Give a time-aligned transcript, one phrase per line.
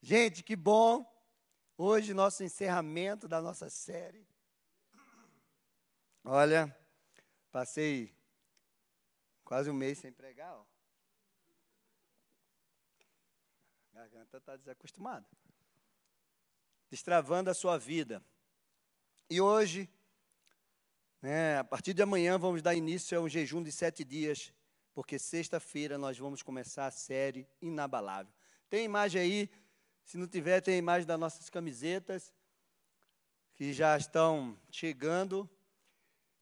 [0.00, 1.04] Gente, que bom.
[1.76, 4.26] Hoje, nosso encerramento da nossa série.
[6.24, 6.76] Olha,
[7.50, 8.14] passei
[9.44, 10.54] quase um mês sem pregar.
[10.54, 10.64] Ó.
[13.92, 15.26] A garganta está desacostumada.
[16.90, 18.22] Destravando a sua vida.
[19.28, 19.90] E hoje,
[21.20, 24.52] né, a partir de amanhã, vamos dar início a um jejum de sete dias,
[24.94, 28.32] porque sexta-feira nós vamos começar a série Inabalável.
[28.70, 29.50] Tem imagem aí?
[30.08, 32.32] Se não tiver, tem a imagem das nossas camisetas,
[33.54, 35.46] que já estão chegando.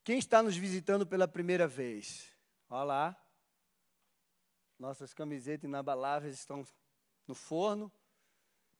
[0.05, 2.33] Quem está nos visitando pela primeira vez?
[2.71, 3.29] Olha lá.
[4.79, 6.65] Nossas camisetas inabaláveis estão
[7.27, 7.91] no forno.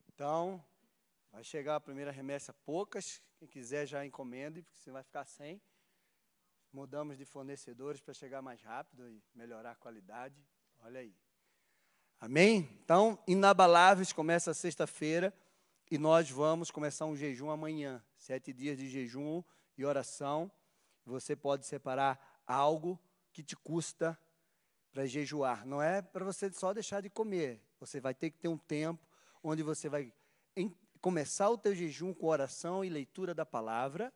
[0.07, 0.65] Então,
[1.33, 3.21] vai chegar a primeira remessa poucas.
[3.41, 5.61] Quem quiser já encomende, porque você vai ficar sem.
[6.73, 10.41] Mudamos de fornecedores para chegar mais rápido e melhorar a qualidade.
[10.79, 11.26] Olha aí.
[12.19, 12.69] Amém?
[12.83, 15.35] Então, inabaláveis começa sexta-feira
[15.91, 18.03] e nós vamos começar um jejum amanhã.
[18.17, 19.43] Sete dias de jejum
[19.77, 20.51] e oração.
[21.05, 22.99] Você pode separar algo
[23.35, 24.19] que te custa
[24.91, 25.67] para jejuar.
[25.67, 27.63] Não é para você só deixar de comer.
[27.79, 29.07] Você vai ter que ter um tempo
[29.43, 30.11] onde você vai
[30.57, 34.11] em, começar o teu jejum com oração e leitura da palavra.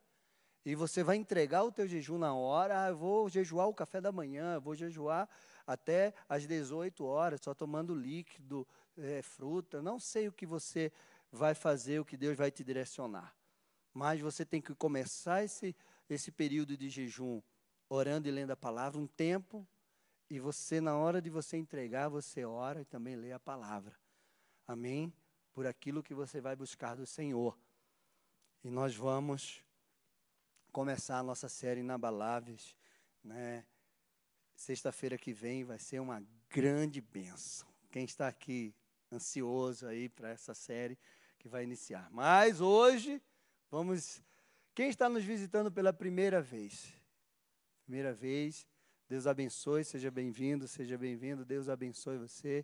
[0.65, 2.85] E você vai entregar o teu jejum na hora.
[2.85, 5.29] Ah, eu vou jejuar o café da manhã, eu vou jejuar
[5.73, 8.67] até às 18 horas, só tomando líquido,
[8.99, 9.81] é, fruta.
[9.81, 10.91] Não sei o que você
[11.31, 13.35] vai fazer, o que Deus vai te direcionar.
[13.95, 15.77] Mas você tem que começar esse,
[16.09, 17.41] esse período de jejum
[17.89, 19.67] orando e lendo a palavra, um tempo,
[20.29, 23.95] e você, na hora de você entregar, você ora e também lê a palavra.
[24.67, 25.13] Amém?
[25.53, 27.57] Por aquilo que você vai buscar do Senhor.
[28.65, 29.65] E nós vamos
[30.73, 32.77] começar a nossa série Inabaláveis,
[33.23, 33.65] né?
[34.61, 37.67] Sexta-feira que vem vai ser uma grande bênção.
[37.91, 38.75] Quem está aqui
[39.11, 40.99] ansioso aí para essa série
[41.39, 42.11] que vai iniciar.
[42.11, 43.23] Mas hoje
[43.71, 44.23] vamos.
[44.75, 46.93] Quem está nos visitando pela primeira vez?
[47.85, 48.67] Primeira vez.
[49.09, 51.43] Deus abençoe, seja bem-vindo, seja bem-vindo.
[51.43, 52.63] Deus abençoe você.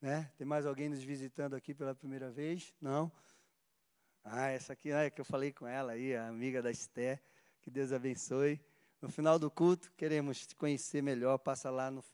[0.00, 0.30] Né?
[0.38, 2.72] Tem mais alguém nos visitando aqui pela primeira vez?
[2.80, 3.10] Não?
[4.22, 7.20] Ah, essa aqui é que eu falei com ela aí, a amiga da Esté.
[7.60, 8.60] Que Deus abençoe.
[9.00, 11.38] No final do culto, queremos te conhecer melhor.
[11.38, 12.04] Passa lá no,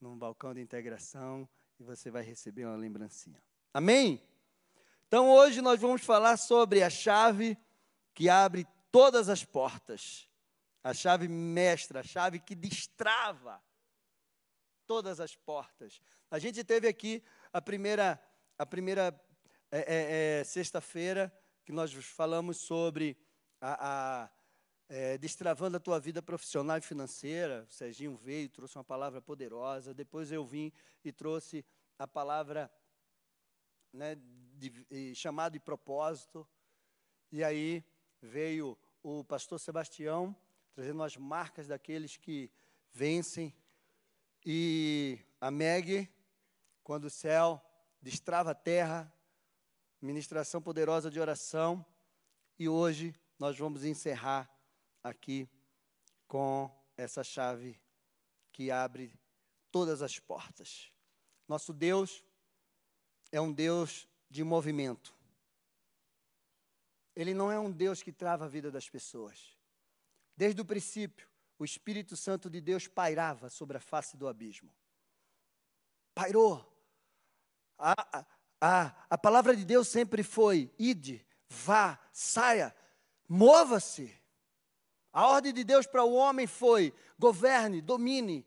[0.00, 1.48] no balcão de integração
[1.78, 3.40] e você vai receber uma lembrancinha.
[3.72, 4.20] Amém?
[5.06, 7.56] Então hoje nós vamos falar sobre a chave
[8.12, 10.28] que abre todas as portas.
[10.82, 13.62] A chave mestra, a chave que destrava
[14.88, 16.00] todas as portas.
[16.30, 18.20] A gente teve aqui a primeira,
[18.58, 19.18] a primeira
[19.70, 21.32] é, é, é, sexta-feira
[21.64, 23.16] que nós falamos sobre
[23.60, 24.30] a, a
[24.88, 27.66] é, destravando a tua vida profissional e financeira.
[27.68, 29.92] O Serginho veio, trouxe uma palavra poderosa.
[29.92, 30.72] Depois eu vim
[31.04, 31.64] e trouxe
[31.98, 32.70] a palavra
[33.92, 34.16] né,
[34.56, 36.48] de, chamado de propósito.
[37.30, 37.84] E aí
[38.22, 40.34] veio o pastor Sebastião
[40.74, 42.50] trazendo as marcas daqueles que
[42.92, 43.54] vencem.
[44.46, 46.08] E a Meg,
[46.82, 47.60] quando o céu
[48.00, 49.12] destrava a terra,
[50.00, 51.84] ministração poderosa de oração.
[52.58, 54.48] E hoje nós vamos encerrar
[55.02, 55.48] aqui
[56.26, 57.80] com essa chave
[58.52, 59.18] que abre
[59.70, 60.92] todas as portas.
[61.46, 62.24] Nosso Deus
[63.30, 65.16] é um Deus de movimento.
[67.14, 69.56] Ele não é um Deus que trava a vida das pessoas.
[70.36, 71.28] Desde o princípio,
[71.58, 74.72] o Espírito Santo de Deus pairava sobre a face do abismo.
[76.14, 76.64] Pairou.
[77.76, 78.26] A,
[78.60, 82.74] a, a, palavra de Deus sempre foi: ide, vá, saia,
[83.28, 84.17] mova-se.
[85.12, 88.46] A ordem de Deus para o homem foi: governe, domine,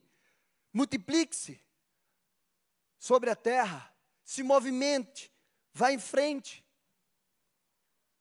[0.74, 1.60] multiplique-se
[3.00, 5.32] sobre a terra, se movimente,
[5.74, 6.66] vá em frente.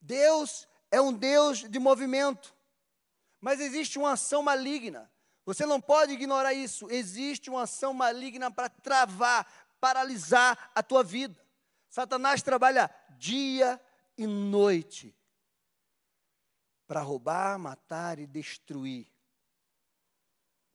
[0.00, 2.56] Deus é um Deus de movimento,
[3.40, 5.10] mas existe uma ação maligna.
[5.44, 6.90] Você não pode ignorar isso.
[6.90, 9.46] Existe uma ação maligna para travar,
[9.80, 11.40] paralisar a tua vida.
[11.88, 13.80] Satanás trabalha dia
[14.16, 15.14] e noite
[16.90, 19.06] para roubar, matar e destruir.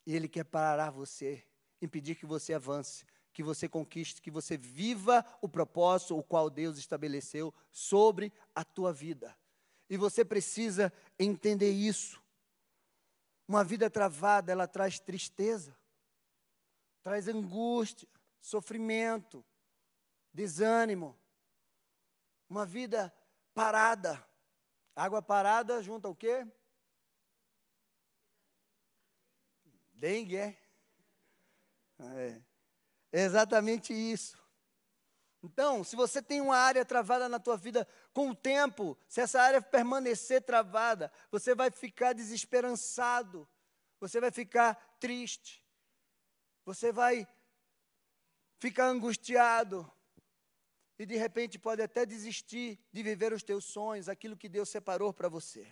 [0.05, 1.45] E ele quer parar você,
[1.81, 6.77] impedir que você avance, que você conquiste, que você viva o propósito o qual Deus
[6.77, 9.37] estabeleceu sobre a tua vida.
[9.89, 10.89] E você precisa
[11.19, 12.23] entender isso.
[13.45, 15.77] Uma vida travada, ela traz tristeza,
[17.03, 18.07] traz angústia,
[18.39, 19.43] sofrimento,
[20.33, 21.19] desânimo.
[22.49, 23.13] Uma vida
[23.53, 24.25] parada
[24.95, 26.47] Água parada junto ao quê?
[29.93, 30.57] Dengue, é?
[31.99, 32.41] é?
[33.11, 34.37] É exatamente isso.
[35.43, 39.39] Então, se você tem uma área travada na tua vida, com o tempo, se essa
[39.39, 43.47] área permanecer travada, você vai ficar desesperançado,
[43.99, 45.63] você vai ficar triste,
[46.65, 47.27] você vai
[48.59, 49.89] ficar angustiado
[50.97, 55.13] e de repente pode até desistir de viver os teus sonhos, aquilo que Deus separou
[55.13, 55.67] para você.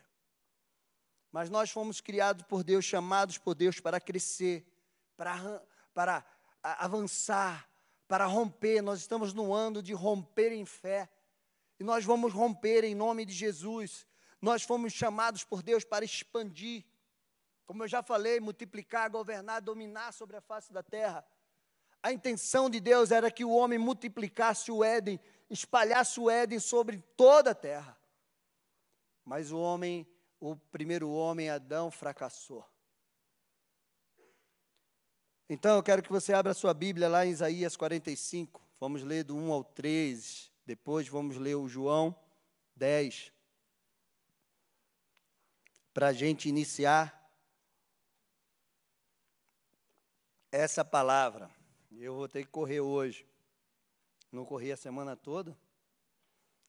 [1.31, 4.65] Mas nós fomos criados por Deus, chamados por Deus para crescer,
[5.15, 6.25] para, para
[6.61, 7.67] avançar,
[8.07, 8.81] para romper.
[8.81, 11.09] Nós estamos no ano de romper em fé.
[11.79, 14.05] E nós vamos romper em nome de Jesus.
[14.39, 16.85] Nós fomos chamados por Deus para expandir.
[17.65, 21.25] Como eu já falei, multiplicar, governar, dominar sobre a face da terra.
[22.03, 25.17] A intenção de Deus era que o homem multiplicasse o Éden,
[25.49, 27.97] espalhasse o Éden sobre toda a terra.
[29.23, 30.05] Mas o homem,
[30.37, 32.69] o primeiro homem, Adão, fracassou.
[35.47, 38.61] Então eu quero que você abra sua Bíblia lá em Isaías 45.
[38.81, 40.51] Vamos ler do 1 ao 3.
[40.65, 42.13] Depois vamos ler o João
[42.75, 43.31] 10.
[45.93, 47.17] Para a gente iniciar
[50.51, 51.62] essa palavra.
[51.99, 53.25] Eu vou ter que correr hoje.
[54.31, 55.57] Não corri a semana toda.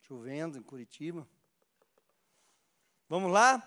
[0.03, 1.27] Chovendo em Curitiba.
[3.09, 3.63] Vamos lá?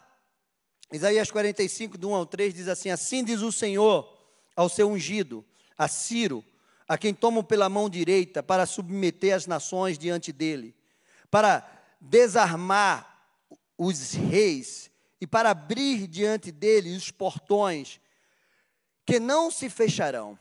[0.91, 4.17] Isaías 45, do 1 ao 3 diz assim: Assim diz o Senhor
[4.55, 5.43] ao seu ungido,
[5.77, 6.43] a Ciro,
[6.87, 10.75] a quem tomam pela mão direita para submeter as nações diante dele,
[11.29, 11.69] para
[11.99, 13.27] desarmar
[13.77, 14.89] os reis
[15.19, 17.99] e para abrir diante dele os portões
[19.05, 20.37] que não se fecharão.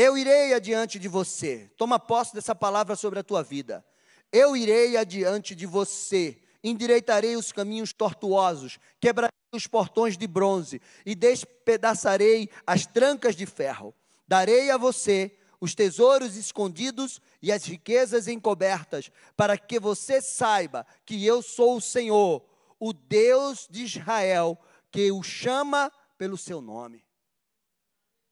[0.00, 1.68] Eu irei adiante de você.
[1.76, 3.84] Toma posse dessa palavra sobre a tua vida.
[4.30, 6.40] Eu irei adiante de você.
[6.62, 13.92] Endireitarei os caminhos tortuosos, quebrarei os portões de bronze e despedaçarei as trancas de ferro.
[14.28, 21.26] Darei a você os tesouros escondidos e as riquezas encobertas, para que você saiba que
[21.26, 22.44] eu sou o Senhor,
[22.78, 24.56] o Deus de Israel,
[24.92, 27.07] que o chama pelo seu nome.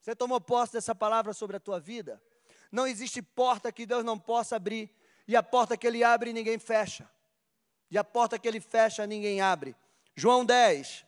[0.06, 2.23] Você tomou posse dessa palavra sobre a tua vida?
[2.70, 4.88] Não existe porta que Deus não possa abrir,
[5.26, 7.11] e a porta que Ele abre, ninguém fecha,
[7.91, 9.75] e a porta que Ele fecha, ninguém abre.
[10.14, 11.05] João 10,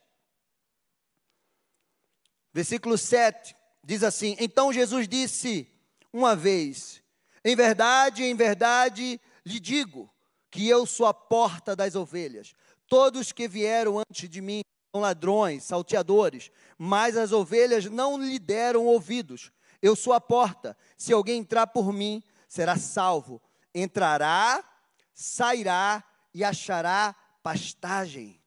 [2.53, 3.55] Versículo 7
[3.85, 5.71] diz assim: Então Jesus disse
[6.13, 7.01] uma vez:
[7.45, 10.13] Em verdade, em verdade lhe digo
[10.51, 12.53] que eu sou a porta das ovelhas.
[12.89, 14.63] Todos que vieram antes de mim
[14.93, 19.53] são ladrões, salteadores, mas as ovelhas não lhe deram ouvidos.
[19.83, 20.77] Eu sou a porta.
[20.97, 23.41] Se alguém entrar por mim, será salvo.
[23.75, 24.65] Entrará,
[25.13, 26.03] sairá
[26.33, 28.41] e achará pastagem.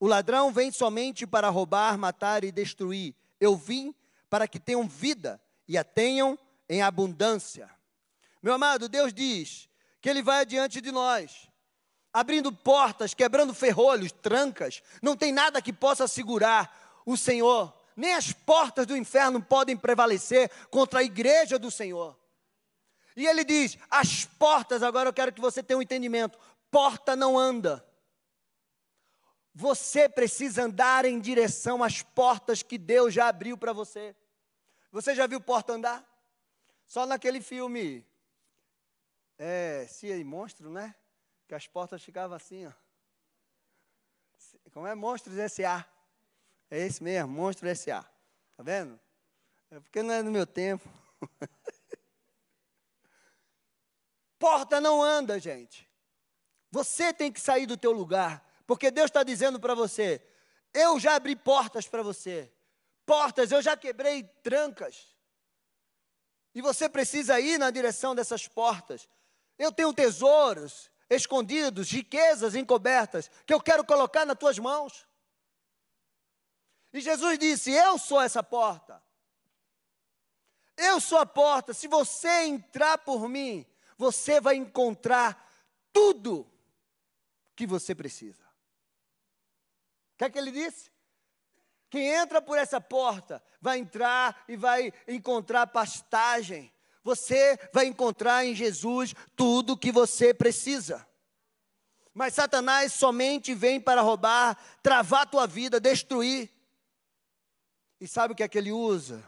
[0.00, 3.14] O ladrão vem somente para roubar, matar e destruir.
[3.40, 3.94] Eu vim
[4.30, 6.38] para que tenham vida e a tenham
[6.68, 7.68] em abundância.
[8.40, 9.68] Meu amado, Deus diz
[10.00, 11.47] que Ele vai adiante de nós,
[12.12, 14.82] abrindo portas, quebrando ferrolhos, trancas.
[15.02, 17.72] Não tem nada que possa segurar o Senhor.
[17.96, 22.18] Nem as portas do inferno podem prevalecer contra a igreja do Senhor.
[23.16, 26.38] E ele diz: as portas, agora eu quero que você tenha um entendimento:
[26.70, 27.84] porta não anda.
[29.54, 34.14] Você precisa andar em direção às portas que Deus já abriu para você.
[34.92, 36.06] Você já viu porta andar?
[36.86, 38.06] Só naquele filme,
[39.36, 40.94] é, Cia e Monstro, né?
[41.48, 42.72] Que as portas ficavam assim, ó.
[44.72, 45.84] Como é Monstros S.A.
[46.70, 48.02] É esse mesmo, Monstro S.A.
[48.02, 49.00] Tá vendo?
[49.70, 50.88] É porque não é do meu tempo.
[54.38, 55.88] Porta não anda, gente.
[56.70, 58.46] Você tem que sair do teu lugar.
[58.66, 60.22] Porque Deus está dizendo para você:
[60.74, 62.52] eu já abri portas para você,
[63.06, 65.16] portas, eu já quebrei trancas.
[66.54, 69.08] E você precisa ir na direção dessas portas.
[69.58, 75.06] Eu tenho tesouros escondidos, riquezas encobertas, que eu quero colocar nas tuas mãos.
[76.92, 79.02] E Jesus disse: Eu sou essa porta.
[80.76, 81.74] Eu sou a porta.
[81.74, 85.46] Se você entrar por mim, você vai encontrar
[85.92, 86.50] tudo
[87.56, 88.44] que você precisa.
[90.14, 90.90] O que é que ele disse?
[91.90, 96.72] Quem entra por essa porta vai entrar e vai encontrar pastagem.
[97.02, 101.06] Você vai encontrar em Jesus tudo o que você precisa.
[102.12, 106.50] Mas Satanás somente vem para roubar, travar a tua vida, destruir.
[108.00, 109.24] E sabe o que é que ele usa?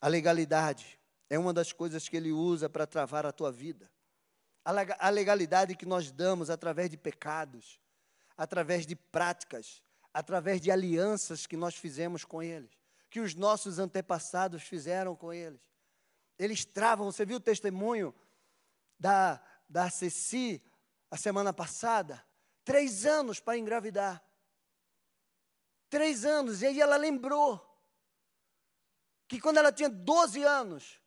[0.00, 1.00] A legalidade.
[1.28, 3.90] É uma das coisas que ele usa para travar a tua vida.
[4.64, 7.80] A legalidade que nós damos através de pecados
[8.36, 12.70] através de práticas, através de alianças que nós fizemos com eles,
[13.08, 15.60] que os nossos antepassados fizeram com eles.
[16.38, 18.14] Eles travam, você viu o testemunho
[18.98, 20.62] da, da Ceci
[21.10, 22.24] a semana passada,
[22.64, 24.22] três anos para engravidar.
[25.88, 27.64] Três anos, e aí ela lembrou
[29.28, 31.00] que quando ela tinha 12 anos,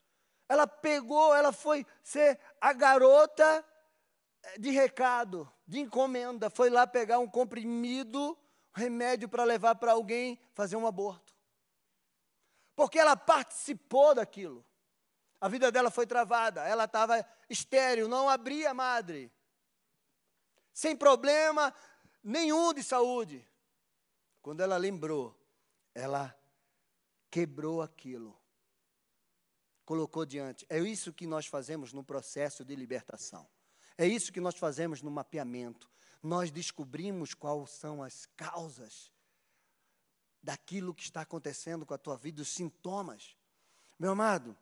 [0.48, 3.66] ela pegou, ela foi ser a garota
[4.44, 8.38] eh, de recado, de encomenda, foi lá pegar um comprimido,
[8.76, 11.36] um remédio para levar para alguém fazer um aborto.
[12.76, 14.66] Porque ela participou daquilo.
[15.42, 19.32] A vida dela foi travada, ela estava estéril, não abria madre.
[20.74, 21.74] Sem problema
[22.24, 23.48] nenhum de saúde.
[24.42, 25.38] Quando ela lembrou,
[25.94, 26.38] ela
[27.30, 28.38] quebrou aquilo.
[29.86, 30.66] Colocou diante.
[30.70, 33.48] É isso que nós fazemos no processo de libertação.
[33.98, 35.90] É isso que nós fazemos no mapeamento.
[36.22, 39.12] Nós descobrimos quais são as causas
[40.42, 43.36] daquilo que está acontecendo com a tua vida, os sintomas.
[43.98, 44.56] Meu amado,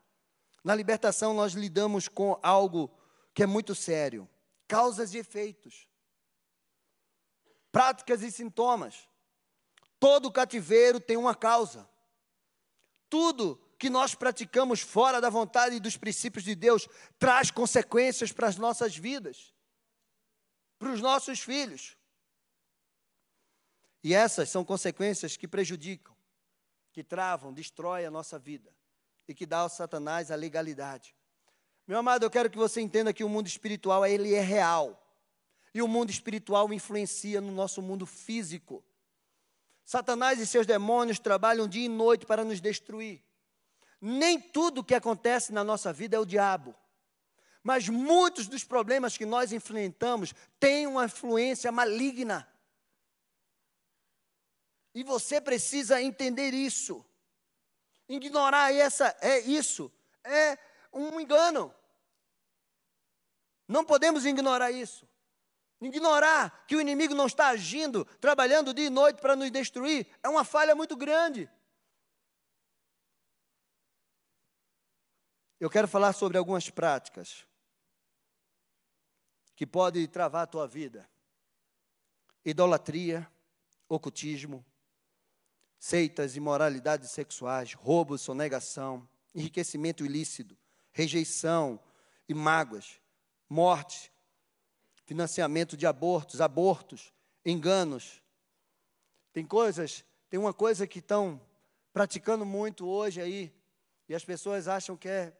[0.68, 2.94] na libertação, nós lidamos com algo
[3.34, 4.30] que é muito sério:
[4.68, 5.88] causas e efeitos,
[7.72, 9.08] práticas e sintomas.
[9.98, 11.90] Todo cativeiro tem uma causa.
[13.10, 16.86] Tudo que nós praticamos fora da vontade e dos princípios de Deus
[17.18, 19.54] traz consequências para as nossas vidas,
[20.78, 21.96] para os nossos filhos.
[24.04, 26.14] E essas são consequências que prejudicam,
[26.92, 28.76] que travam, destroem a nossa vida
[29.28, 31.16] e que dá ao Satanás a legalidade.
[31.88, 35.04] Meu amado, eu quero que você entenda que o mundo espiritual ele é real.
[35.74, 38.84] E o mundo espiritual influencia no nosso mundo físico.
[39.86, 43.24] Satanás e seus demônios trabalham dia e noite para nos destruir.
[44.02, 46.76] Nem tudo que acontece na nossa vida é o diabo.
[47.64, 52.48] Mas muitos dos problemas que nós enfrentamos têm uma influência maligna.
[54.94, 57.06] E você precisa entender isso.
[58.10, 59.92] Ignorar essa é isso,
[60.24, 60.58] é
[60.94, 61.74] um engano.
[63.68, 65.08] Não podemos ignorar isso.
[65.82, 70.30] Ignorar que o inimigo não está agindo, trabalhando dia e noite para nos destruir, é
[70.30, 71.50] uma falha muito grande.
[75.60, 77.46] Eu quero falar sobre algumas práticas
[79.56, 81.08] que podem travar a tua vida:
[82.46, 83.30] idolatria,
[83.90, 84.66] ocultismo,
[85.80, 90.58] seitas, imoralidades sexuais, roubo, sonegação, enriquecimento ilícito,
[90.92, 91.80] rejeição
[92.28, 93.00] e mágoas,
[93.50, 94.12] morte,
[95.06, 97.14] financiamento de abortos, abortos,
[97.46, 98.22] enganos.
[99.32, 101.40] Tem coisas, tem uma coisa que estão
[101.94, 103.54] praticando muito hoje aí,
[104.10, 105.34] e as pessoas acham que é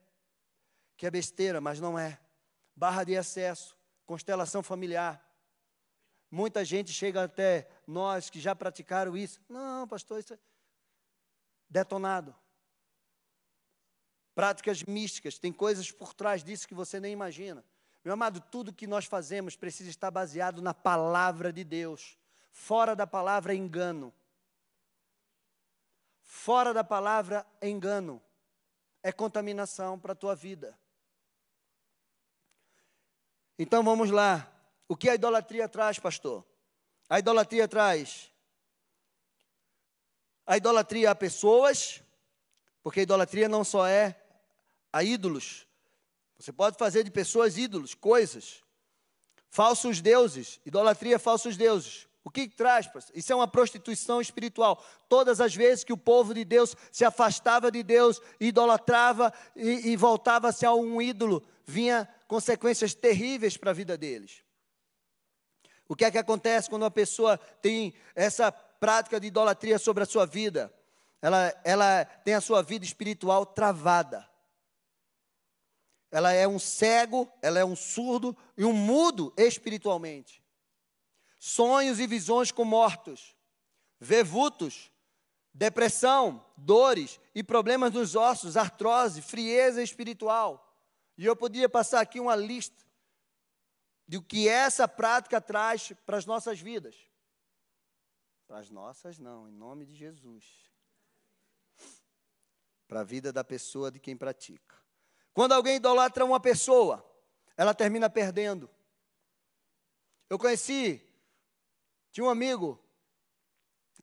[0.98, 2.20] que é besteira, mas não é.
[2.76, 5.24] Barra de acesso, constelação familiar.
[6.30, 9.40] Muita gente chega até nós que já praticaram isso.
[9.48, 10.40] Não, pastor, isso é
[11.70, 12.36] detonado.
[14.36, 17.64] Práticas místicas, tem coisas por trás disso que você nem imagina.
[18.04, 22.18] Meu amado, tudo que nós fazemos precisa estar baseado na palavra de Deus.
[22.52, 24.14] Fora da palavra engano.
[26.22, 28.22] Fora da palavra engano.
[29.02, 30.78] É contaminação para a tua vida.
[33.58, 34.57] Então vamos lá.
[34.88, 36.46] O que a idolatria traz, pastor?
[37.10, 38.32] A idolatria traz
[40.48, 42.02] a idolatria a pessoas,
[42.82, 44.18] porque a idolatria não só é
[44.94, 45.68] a ídolos.
[46.40, 48.64] Você pode fazer de pessoas ídolos, coisas.
[49.50, 52.08] Falsos deuses, idolatria falsos deuses.
[52.24, 52.90] O que traz?
[53.14, 54.84] Isso é uma prostituição espiritual.
[55.10, 59.98] Todas as vezes que o povo de Deus se afastava de Deus, idolatrava e, e
[59.98, 64.47] voltava-se a um ídolo, vinha consequências terríveis para a vida deles.
[65.88, 70.06] O que é que acontece quando uma pessoa tem essa prática de idolatria sobre a
[70.06, 70.74] sua vida?
[71.22, 74.28] Ela, ela tem a sua vida espiritual travada.
[76.12, 80.44] Ela é um cego, ela é um surdo e um mudo espiritualmente.
[81.40, 83.36] Sonhos e visões com mortos,
[84.00, 84.92] vevutos,
[85.54, 90.64] depressão, dores e problemas nos ossos, artrose, frieza espiritual.
[91.18, 92.87] E eu podia passar aqui uma lista
[94.08, 96.96] do que essa prática traz para as nossas vidas.
[98.48, 100.46] Para as nossas, não, em nome de Jesus.
[102.88, 104.82] Para a vida da pessoa de quem pratica.
[105.34, 107.06] Quando alguém idolatra uma pessoa,
[107.58, 108.70] ela termina perdendo.
[110.30, 111.02] Eu conheci,
[112.12, 112.82] tinha um amigo,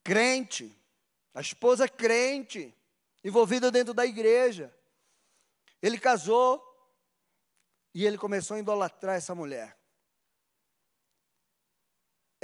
[0.03, 0.79] crente,
[1.33, 2.75] a esposa crente,
[3.25, 4.75] envolvida dentro da igreja.
[5.81, 6.63] Ele casou
[7.95, 9.79] e ele começou a idolatrar essa mulher.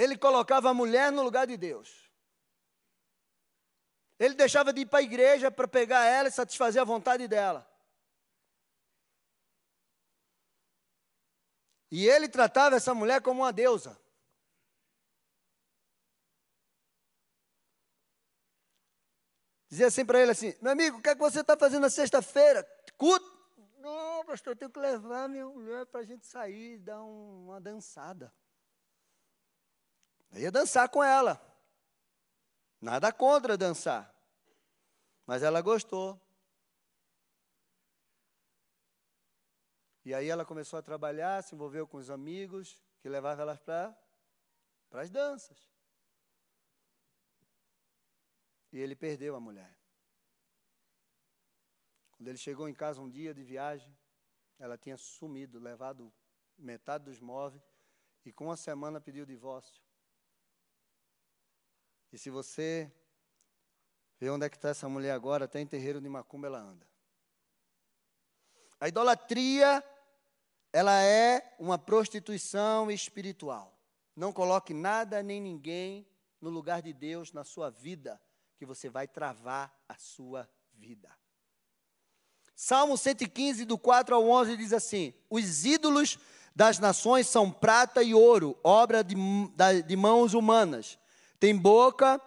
[0.01, 2.11] Ele colocava a mulher no lugar de Deus.
[4.19, 7.71] Ele deixava de ir para a igreja para pegar ela e satisfazer a vontade dela.
[11.91, 14.01] E ele tratava essa mulher como uma deusa.
[19.69, 21.91] Dizia assim para ele assim, meu amigo, o que é que você está fazendo na
[21.91, 22.67] sexta-feira?
[22.97, 23.31] Culto?
[23.77, 27.61] Não, pastor, eu tenho que levar minha mulher para a gente sair, dar um, uma
[27.61, 28.33] dançada.
[30.33, 31.41] Eu ia dançar com ela.
[32.81, 34.15] Nada contra dançar.
[35.27, 36.21] Mas ela gostou.
[40.05, 43.95] E aí ela começou a trabalhar, se envolveu com os amigos, que levavam elas para
[44.93, 45.71] as danças.
[48.73, 49.77] E ele perdeu a mulher.
[52.13, 53.97] Quando ele chegou em casa um dia de viagem,
[54.59, 56.13] ela tinha sumido, levado
[56.57, 57.63] metade dos móveis
[58.25, 59.83] e com uma semana pediu divórcio.
[62.13, 62.91] E se você
[64.19, 66.87] vê onde é que está essa mulher agora, até em terreiro de macumba ela anda.
[68.79, 69.85] A idolatria,
[70.73, 73.79] ela é uma prostituição espiritual.
[74.17, 76.07] Não coloque nada nem ninguém
[76.41, 78.21] no lugar de Deus na sua vida,
[78.57, 81.11] que você vai travar a sua vida.
[82.55, 86.19] Salmo 115, do 4 ao 11, diz assim: Os ídolos
[86.55, 89.15] das nações são prata e ouro, obra de,
[89.87, 90.99] de mãos humanas.
[91.41, 92.21] Tem boca,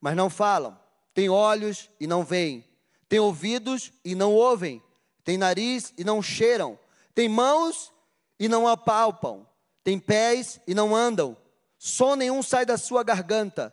[0.00, 0.76] mas não falam.
[1.14, 2.64] Tem olhos e não veem.
[3.08, 4.82] Tem ouvidos e não ouvem.
[5.22, 6.78] Tem nariz e não cheiram.
[7.14, 7.92] Tem mãos
[8.38, 9.46] e não apalpam.
[9.84, 11.36] Tem pés e não andam.
[11.78, 13.72] Som nenhum sai da sua garganta.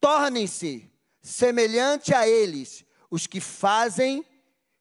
[0.00, 4.24] Tornem-se semelhante a eles os que fazem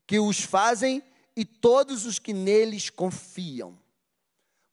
[0.10, 1.04] que os fazem
[1.36, 3.80] e todos os que neles confiam.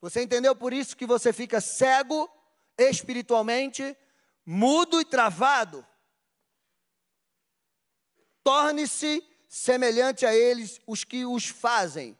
[0.01, 2.27] Você entendeu por isso que você fica cego
[2.75, 3.95] espiritualmente,
[4.49, 5.85] mudo e travado?
[8.41, 12.17] Torne-se semelhante a eles os que os fazem.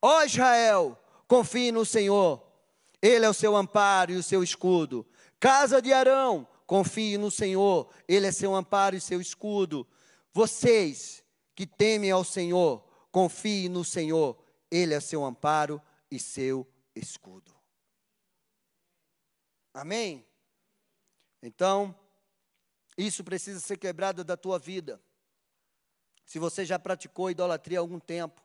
[0.00, 2.44] Ó Israel, confie no Senhor,
[3.00, 5.06] Ele é o seu amparo e o seu escudo.
[5.38, 9.86] Casa de Arão, confie no Senhor, Ele é seu amparo e seu escudo.
[10.32, 12.82] Vocês, que temem ao Senhor,
[13.12, 14.36] confie no Senhor,
[14.68, 15.80] Ele é seu amparo
[16.10, 17.54] e seu escudo.
[19.72, 20.26] Amém?
[21.42, 21.94] Então,
[22.96, 25.00] isso precisa ser quebrado da tua vida.
[26.24, 28.40] Se você já praticou idolatria há algum tempo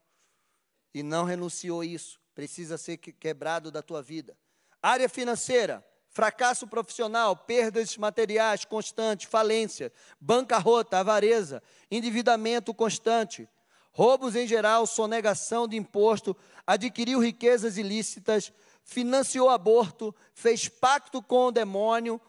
[0.93, 4.37] e não renunciou isso, precisa ser quebrado da tua vida.
[4.81, 13.47] Área financeira, fracasso profissional, perdas materiais constantes, falência, bancarrota, avareza, endividamento constante,
[13.91, 18.51] roubos em geral, sonegação de imposto, adquiriu riquezas ilícitas,
[18.83, 22.19] financiou aborto, fez pacto com o demônio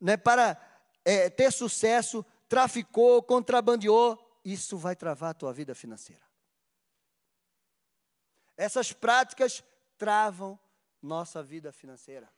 [0.00, 0.60] né, para
[1.04, 6.22] é, ter sucesso, traficou, contrabandeou, isso vai travar a tua vida financeira.
[8.56, 9.62] Essas práticas
[9.96, 10.58] travam
[11.00, 12.28] nossa vida financeira.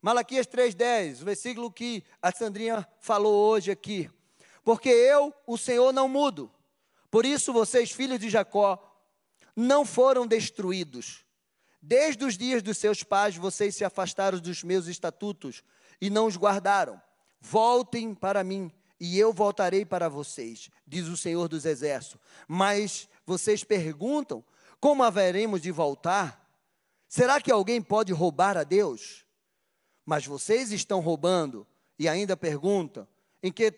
[0.00, 4.10] Malaquias 3,10, o versículo que a Sandrinha falou hoje aqui.
[4.62, 6.52] Porque eu, o Senhor, não mudo.
[7.10, 8.80] Por isso vocês, filhos de Jacó,
[9.54, 11.25] não foram destruídos.
[11.88, 15.62] Desde os dias dos seus pais, vocês se afastaram dos meus estatutos
[16.00, 17.00] e não os guardaram.
[17.40, 22.20] Voltem para mim, e eu voltarei para vocês, diz o Senhor dos Exércitos.
[22.48, 24.44] Mas vocês perguntam:
[24.80, 26.44] como haveremos de voltar?
[27.06, 29.24] Será que alguém pode roubar a Deus?
[30.04, 31.64] Mas vocês estão roubando
[31.96, 33.06] e ainda perguntam:
[33.40, 33.72] em que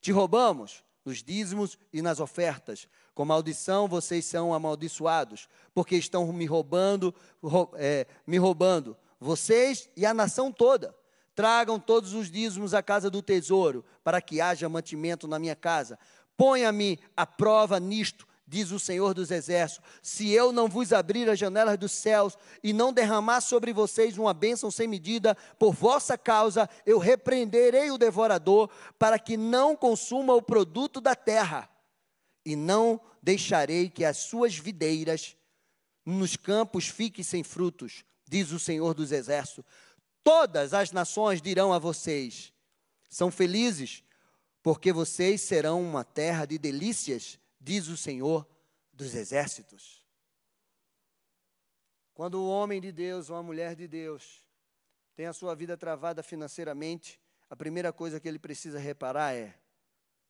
[0.00, 0.82] te roubamos?
[1.04, 2.88] Nos dízimos e nas ofertas.
[3.16, 7.14] Com maldição vocês são amaldiçoados, porque estão me roubando,
[7.76, 10.94] é, me roubando, vocês e a nação toda.
[11.34, 15.98] Tragam todos os dízimos à casa do tesouro, para que haja mantimento na minha casa.
[16.36, 21.38] Ponha-me à prova nisto diz o Senhor dos Exércitos: se eu não vos abrir as
[21.38, 26.68] janelas dos céus e não derramar sobre vocês uma bênção sem medida, por vossa causa
[26.84, 31.68] eu repreenderei o devorador, para que não consuma o produto da terra,
[32.46, 35.36] e não deixarei que as suas videiras
[36.04, 39.64] nos campos fiquem sem frutos, diz o Senhor dos Exércitos.
[40.24, 42.52] Todas as nações dirão a vocês:
[43.10, 44.02] são felizes,
[44.62, 48.46] porque vocês serão uma terra de delícias diz o Senhor
[48.92, 50.04] dos exércitos.
[52.14, 54.46] Quando o homem de Deus ou a mulher de Deus
[55.16, 59.58] tem a sua vida travada financeiramente, a primeira coisa que ele precisa reparar é: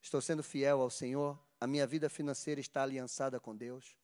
[0.01, 1.39] estou sendo fiel ao Senhor?
[1.61, 3.97] A minha vida financeira está aliançada com Deus?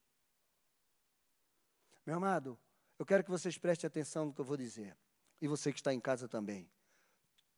[2.05, 2.59] Meu amado,
[2.97, 4.97] eu quero que vocês prestem atenção no que eu vou dizer.
[5.39, 6.69] E você que está em casa também.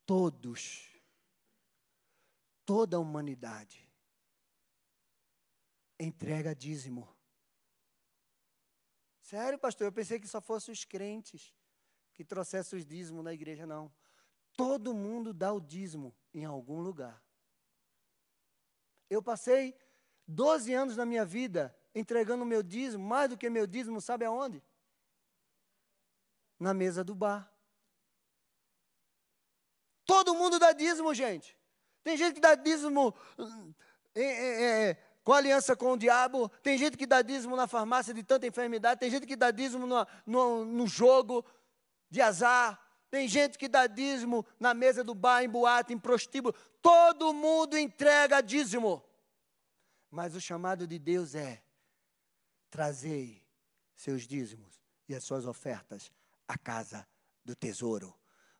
[0.05, 0.89] Todos,
[2.65, 3.89] toda a humanidade
[5.99, 7.07] entrega dízimo.
[9.21, 11.55] Sério, pastor, eu pensei que só fossem os crentes
[12.13, 13.91] que trouxessem os dízimos na igreja, não.
[14.55, 17.23] Todo mundo dá o dízimo em algum lugar.
[19.09, 19.75] Eu passei
[20.27, 24.61] 12 anos da minha vida entregando meu dízimo, mais do que meu dízimo, sabe aonde?
[26.59, 27.51] Na mesa do bar.
[30.05, 31.57] Todo mundo dá dízimo, gente.
[32.03, 33.15] Tem gente que dá dízimo
[34.13, 38.13] é, é, é, com aliança com o diabo, tem gente que dá dízimo na farmácia
[38.13, 41.43] de tanta enfermidade, tem gente que dá dízimo no, no, no jogo
[42.09, 46.53] de azar, tem gente que dá dízimo na mesa do bar, em boate, em prostíbulo.
[46.81, 49.03] Todo mundo entrega dízimo.
[50.15, 51.61] Mas o chamado de Deus é:
[52.69, 53.43] trazei
[53.93, 56.09] seus dízimos e as suas ofertas
[56.47, 57.05] à casa
[57.43, 58.15] do tesouro,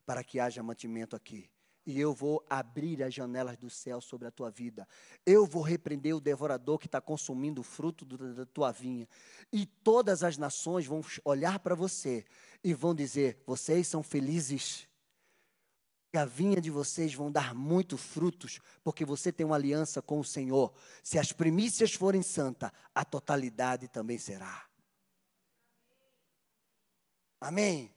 [0.05, 1.49] para que haja mantimento aqui
[1.85, 4.87] e eu vou abrir as janelas do céu sobre a tua vida.
[5.25, 9.07] Eu vou repreender o devorador que está consumindo o fruto do, da tua vinha.
[9.53, 12.25] E todas as nações vão olhar para você
[12.63, 14.87] e vão dizer: vocês são felizes.
[16.17, 20.23] A vinha de vocês vão dar muitos frutos, porque você tem uma aliança com o
[20.23, 20.73] Senhor.
[21.03, 24.65] Se as primícias forem santas, a totalidade também será.
[27.39, 27.93] Amém?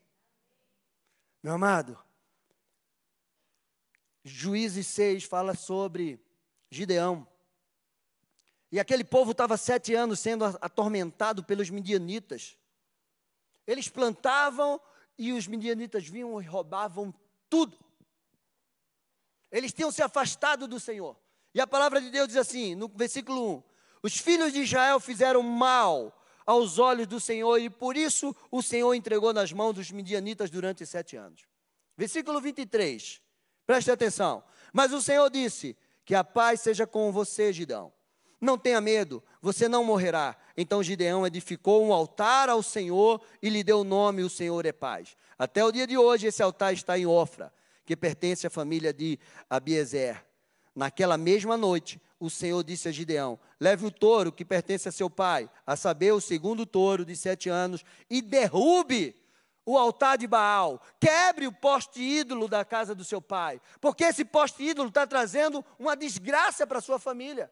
[1.43, 1.99] Meu amado,
[4.25, 6.21] Juízes 6 fala sobre
[6.71, 7.27] Gideão.
[8.71, 12.59] E aquele povo estava sete anos sendo atormentado pelos midianitas.
[13.67, 14.81] Eles plantavam
[15.17, 17.15] e os midianitas vinham e roubavam
[17.49, 17.88] tudo.
[19.51, 21.17] Eles tinham se afastado do Senhor.
[21.55, 23.63] E a palavra de Deus diz assim, no versículo 1:
[24.03, 26.15] Os filhos de Israel fizeram mal
[26.47, 30.87] aos olhos do Senhor, e por isso o Senhor entregou nas mãos dos midianitas durante
[30.87, 31.47] sete anos.
[31.97, 33.21] Versículo 23.
[33.67, 34.43] Preste atenção.
[34.73, 37.93] Mas o Senhor disse: Que a paz seja com você, Gideão.
[38.41, 40.37] Não tenha medo, você não morrerá.
[40.57, 44.73] Então Gideão edificou um altar ao Senhor e lhe deu o nome: O Senhor é
[44.73, 45.17] paz.
[45.39, 47.53] Até o dia de hoje, esse altar está em Ofra,
[47.89, 50.23] que pertence à família de Abiezer.
[50.77, 55.09] Naquela mesma noite, o Senhor disse a Gideão: Leve o touro que pertence a seu
[55.09, 59.17] pai, a saber, o segundo touro de sete anos, e derrube
[59.65, 64.23] o altar de Baal, quebre o poste ídolo da casa do seu pai, porque esse
[64.23, 67.51] poste ídolo está trazendo uma desgraça para a sua família,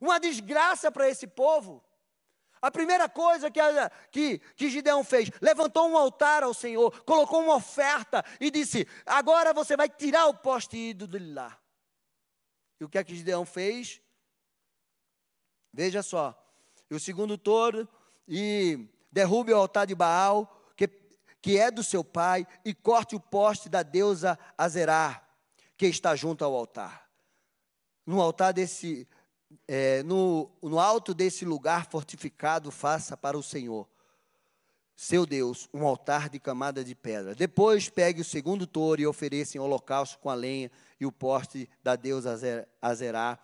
[0.00, 1.82] uma desgraça para esse povo.
[2.62, 3.60] A primeira coisa que,
[4.10, 9.52] que, que Gideão fez, levantou um altar ao Senhor, colocou uma oferta e disse: Agora
[9.52, 11.58] você vai tirar o poste ídolo de lá.
[12.80, 14.00] E o que é que Gideão fez?
[15.72, 16.38] Veja só.
[16.88, 17.88] E o segundo touro,
[18.28, 20.62] e derrube o altar de Baal,
[21.42, 25.26] que é do seu pai, e corte o poste da deusa Azerá,
[25.76, 27.10] que está junto ao altar.
[28.06, 29.08] No altar desse,
[29.66, 33.88] é, no, no alto desse lugar fortificado, faça para o Senhor,
[34.94, 37.34] seu Deus, um altar de camada de pedra.
[37.34, 41.68] Depois pegue o segundo touro e ofereça em holocausto com a lenha e o poste
[41.82, 42.38] da deusa
[42.80, 43.38] Azerá,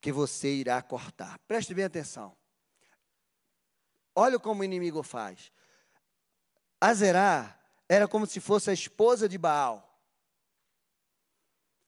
[0.00, 1.38] que você irá cortar.
[1.46, 2.36] Preste bem atenção.
[4.14, 5.50] Olha como o inimigo faz.
[6.80, 9.92] Azerá era como se fosse a esposa de Baal,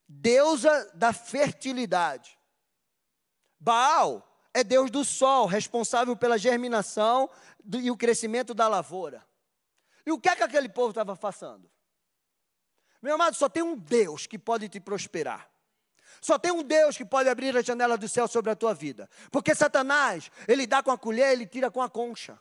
[0.07, 2.39] deusa da fertilidade.
[3.65, 4.23] Baal
[4.53, 7.31] é Deus do sol, responsável pela germinação
[7.73, 9.27] e o crescimento da lavoura.
[10.05, 11.71] E o que é que aquele povo estava passando?
[13.01, 15.49] Meu amado, só tem um Deus que pode te prosperar.
[16.21, 19.09] Só tem um Deus que pode abrir a janela do céu sobre a tua vida.
[19.31, 22.39] Porque Satanás, ele dá com a colher, ele tira com a concha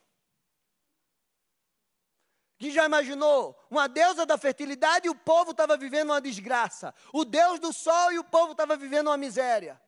[2.64, 6.96] que já imaginou uma deusa da fertilidade e o povo estava vivendo uma desgraça.
[7.12, 9.82] O Deus do sol e o povo estava vivendo uma miséria,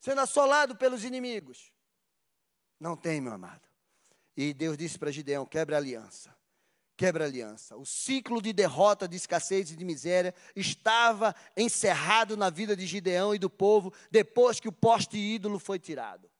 [0.00, 1.72] sendo assolado pelos inimigos.
[2.80, 3.68] Não tem, meu amado.
[4.36, 6.34] E Deus disse para Gideão: quebra a aliança.
[6.96, 7.76] Quebra a aliança.
[7.76, 13.34] O ciclo de derrota, de escassez e de miséria estava encerrado na vida de Gideão
[13.34, 16.30] e do povo depois que o poste ídolo foi tirado.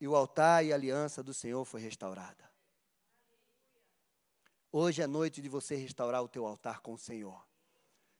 [0.00, 2.44] E o altar e a aliança do Senhor foi restaurada.
[4.70, 7.42] Hoje é noite de você restaurar o teu altar com o Senhor.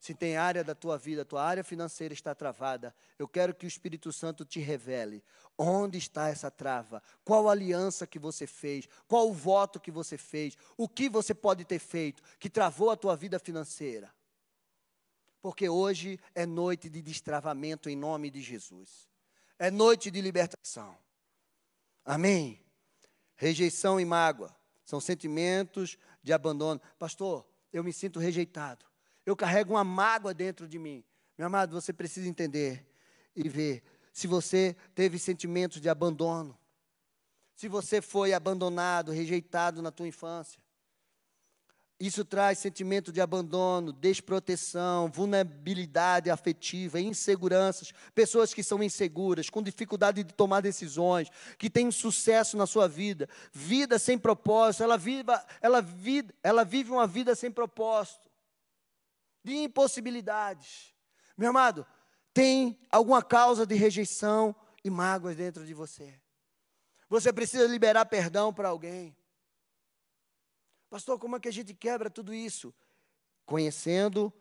[0.04, 3.66] Se tem área da tua vida, tua área financeira está travada, eu quero que o
[3.66, 5.24] Espírito Santo te revele
[5.56, 10.58] onde está essa trava, qual aliança que você fez, qual o voto que você fez,
[10.76, 14.14] o que você pode ter feito que travou a tua vida financeira.
[15.40, 19.08] Porque hoje é noite de destravamento em nome de Jesus.
[19.58, 20.98] É noite de libertação.
[22.04, 22.62] Amém.
[23.36, 26.78] Rejeição e mágoa são sentimentos de abandono.
[26.98, 28.84] Pastor, eu me sinto rejeitado.
[29.24, 31.04] Eu carrego uma mágoa dentro de mim.
[31.36, 32.86] Meu amado, você precisa entender
[33.34, 33.82] e ver
[34.12, 36.58] se você teve sentimentos de abandono.
[37.56, 40.60] se você foi abandonado, rejeitado na tua infância.
[42.00, 50.24] Isso traz sentimento de abandono, desproteção, vulnerabilidade afetiva, inseguranças, pessoas que são inseguras, com dificuldade
[50.24, 55.80] de tomar decisões, que têm sucesso na sua vida, vida sem propósito, ela, viva, ela,
[55.80, 58.28] vive, ela vive uma vida sem propósito,
[59.44, 60.94] de impossibilidades.
[61.36, 61.86] Meu amado,
[62.32, 66.20] tem alguma causa de rejeição e mágoas dentro de você.
[67.08, 69.16] Você precisa liberar perdão para alguém.
[70.88, 72.74] Pastor, como é que a gente quebra tudo isso?
[73.44, 74.32] Conhecendo,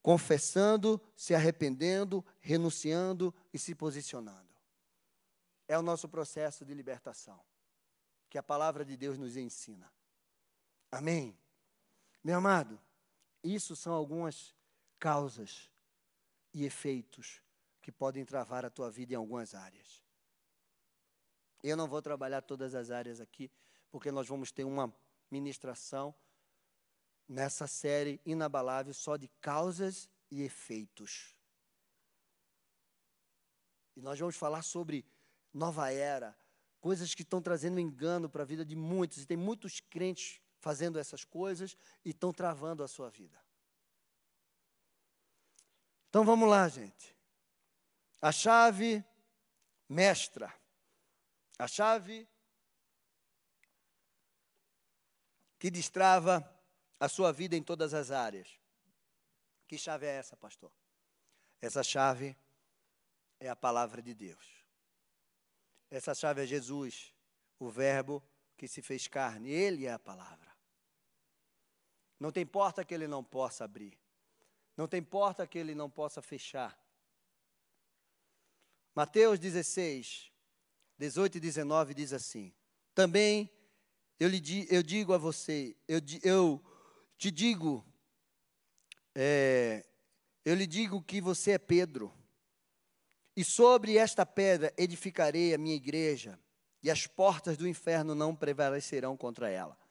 [0.00, 4.52] confessando, se arrependendo, renunciando e se posicionando.
[5.66, 7.40] É o nosso processo de libertação,
[8.28, 9.90] que a palavra de Deus nos ensina.
[10.90, 11.36] Amém?
[12.22, 12.78] Meu amado,
[13.42, 14.54] isso são algumas
[14.98, 15.70] causas
[16.54, 17.42] e efeitos
[17.80, 20.02] que podem travar a tua vida em algumas áreas.
[21.62, 23.50] Eu não vou trabalhar todas as áreas aqui,
[23.90, 24.92] porque nós vamos ter uma
[25.30, 26.14] ministração
[27.28, 31.36] nessa série inabalável só de causas e efeitos.
[33.96, 35.04] E nós vamos falar sobre
[35.52, 36.36] nova era,
[36.80, 40.96] coisas que estão trazendo engano para a vida de muitos, e tem muitos crentes fazendo
[40.96, 43.36] essas coisas e estão travando a sua vida.
[46.08, 47.16] Então vamos lá, gente.
[48.20, 49.04] A chave
[49.88, 50.54] mestra,
[51.58, 52.28] a chave
[55.58, 56.48] que destrava
[57.00, 58.48] a sua vida em todas as áreas.
[59.66, 60.70] Que chave é essa, pastor?
[61.60, 62.36] Essa chave
[63.40, 64.64] é a palavra de Deus.
[65.90, 67.12] Essa chave é Jesus,
[67.58, 68.22] o Verbo
[68.56, 69.50] que se fez carne.
[69.50, 70.51] Ele é a palavra.
[72.22, 73.98] Não tem porta que ele não possa abrir.
[74.76, 76.80] Não tem porta que ele não possa fechar.
[78.94, 80.30] Mateus 16,
[80.96, 82.54] 18 e 19 diz assim:
[82.94, 83.50] Também
[84.20, 86.64] eu, lhe, eu digo a você, eu, eu
[87.18, 87.84] te digo,
[89.16, 89.84] é,
[90.44, 92.14] eu lhe digo que você é Pedro,
[93.36, 96.38] e sobre esta pedra edificarei a minha igreja,
[96.84, 99.81] e as portas do inferno não prevalecerão contra ela.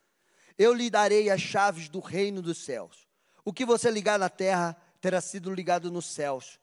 [0.62, 3.08] Eu lhe darei as chaves do reino dos céus.
[3.44, 6.60] O que você ligar na terra terá sido ligado nos céus,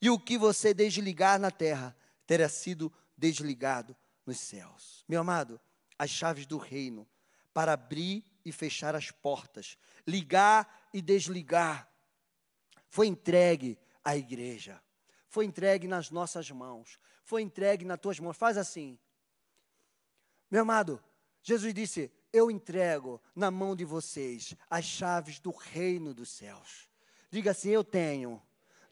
[0.00, 1.96] e o que você desligar na terra
[2.28, 5.04] terá sido desligado nos céus.
[5.08, 5.60] Meu amado,
[5.98, 7.08] as chaves do reino
[7.52, 11.92] para abrir e fechar as portas, ligar e desligar.
[12.88, 14.80] Foi entregue à igreja,
[15.26, 18.36] foi entregue nas nossas mãos, foi entregue nas tuas mãos.
[18.36, 18.96] Faz assim.
[20.48, 21.02] Meu amado,
[21.42, 26.88] Jesus disse: Eu entrego na mão de vocês as chaves do reino dos céus.
[27.30, 28.40] Diga assim: Eu tenho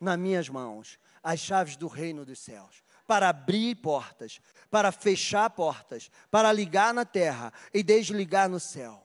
[0.00, 4.38] nas minhas mãos as chaves do reino dos céus para abrir portas,
[4.70, 9.02] para fechar portas, para ligar na terra e desligar no céu.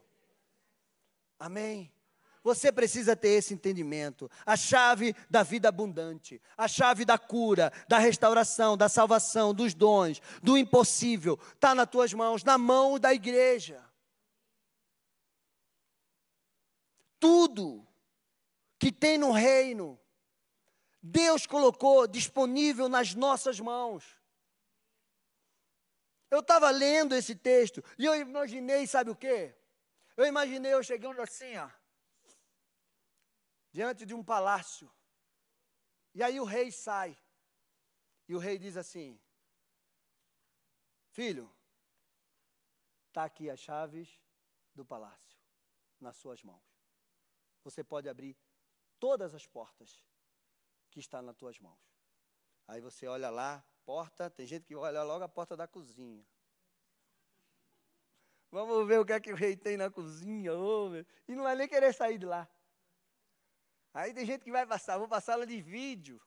[1.40, 1.90] Amém?
[2.44, 4.30] Você precisa ter esse entendimento.
[4.46, 10.22] A chave da vida abundante, a chave da cura, da restauração, da salvação, dos dons,
[10.42, 13.82] do impossível, está nas tuas mãos, na mão da igreja.
[17.24, 17.88] Tudo
[18.78, 19.98] que tem no reino
[21.02, 24.20] Deus colocou disponível nas nossas mãos.
[26.30, 29.56] Eu estava lendo esse texto e eu imaginei, sabe o quê?
[30.18, 31.70] Eu imaginei eu chegando assim, ó,
[33.72, 34.92] diante de um palácio.
[36.14, 37.18] E aí o rei sai.
[38.28, 39.18] E o rei diz assim:
[41.08, 41.50] Filho,
[43.08, 44.10] está aqui as chaves
[44.76, 45.40] do palácio
[46.02, 46.73] nas suas mãos.
[47.64, 48.38] Você pode abrir
[49.00, 50.06] todas as portas
[50.90, 51.80] que está nas tuas mãos.
[52.68, 56.26] Aí você olha lá, porta, tem gente que olha logo a porta da cozinha.
[58.52, 60.92] Vamos ver o que é que o rei tem na cozinha, oh,
[61.28, 62.48] e não vai nem querer sair de lá.
[63.94, 66.22] Aí tem gente que vai passar, vou passar sala de vídeo,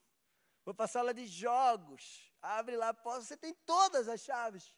[0.64, 4.75] vou passar sala de jogos, abre lá, você tem todas as chaves.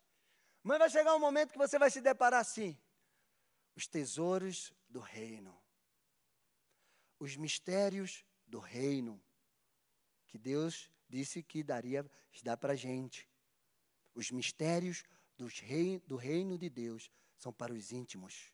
[0.62, 2.78] Mas vai chegar um momento que você vai se deparar assim:
[3.74, 5.58] os tesouros do reino,
[7.18, 9.22] os mistérios do reino
[10.28, 12.08] que Deus disse que daria,
[12.42, 13.28] dá para a gente.
[14.14, 15.02] Os mistérios
[15.60, 18.52] rei, do reino de Deus são para os íntimos.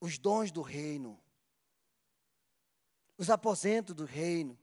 [0.00, 1.22] Os dons do reino.
[3.18, 4.58] Os aposentos do reino.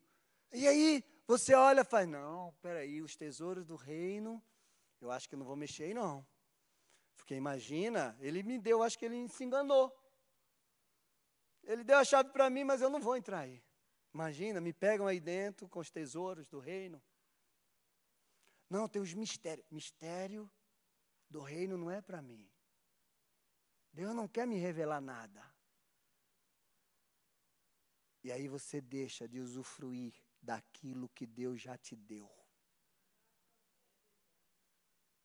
[0.52, 4.44] E aí você olha e fala, não, peraí, os tesouros do reino,
[5.00, 6.26] eu acho que não vou mexer aí não.
[7.16, 9.96] Porque imagina, ele me deu, acho que ele se enganou.
[11.70, 13.64] Ele deu a chave para mim, mas eu não vou entrar aí.
[14.12, 17.00] Imagina, me pegam aí dentro com os tesouros do reino.
[18.68, 19.68] Não, tem os mistérios.
[19.70, 20.52] Mistério
[21.30, 22.50] do reino não é para mim.
[23.94, 25.46] Deus não quer me revelar nada.
[28.24, 32.28] E aí você deixa de usufruir daquilo que Deus já te deu.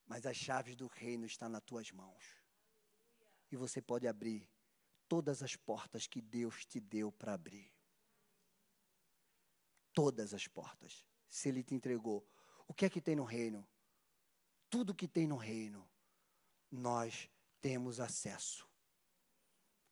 [0.05, 2.23] Mas as chaves do reino estão nas tuas mãos.
[3.51, 4.47] E você pode abrir
[5.07, 7.71] todas as portas que Deus te deu para abrir.
[9.93, 11.05] Todas as portas.
[11.27, 12.27] Se Ele te entregou.
[12.67, 13.67] O que é que tem no reino?
[14.69, 15.87] Tudo que tem no reino,
[16.71, 17.29] nós
[17.61, 18.67] temos acesso.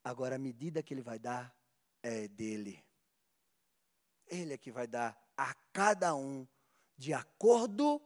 [0.04, 1.56] Agora, a medida que Ele vai dar
[2.02, 2.84] é dele.
[4.28, 6.48] Ele é que vai dar a cada um
[6.98, 8.02] de acordo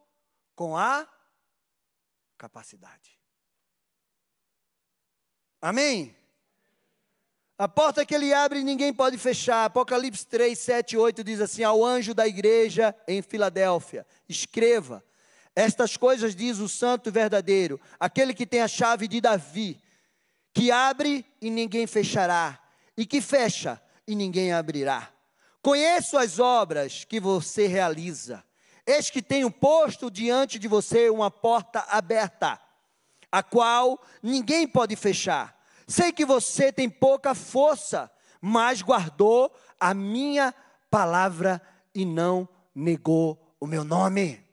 [0.55, 1.07] com a
[2.37, 3.19] capacidade.
[5.59, 6.15] Amém?
[7.59, 9.65] A porta que ele abre ninguém pode fechar.
[9.65, 15.03] Apocalipse 3, 7 8 diz assim: Ao anjo da igreja em Filadélfia, escreva:
[15.55, 19.81] Estas coisas diz o santo verdadeiro, aquele que tem a chave de Davi,
[20.53, 22.61] que abre e ninguém fechará,
[22.95, 25.11] e que fecha e ninguém abrirá.
[25.59, 28.43] Conheço as obras que você realiza.
[28.85, 32.61] Eis que tenho posto diante de você uma porta aberta,
[33.31, 35.56] a qual ninguém pode fechar
[35.87, 40.53] Sei que você tem pouca força, mas guardou a minha
[40.89, 41.61] palavra
[41.95, 44.45] e não negou o meu nome.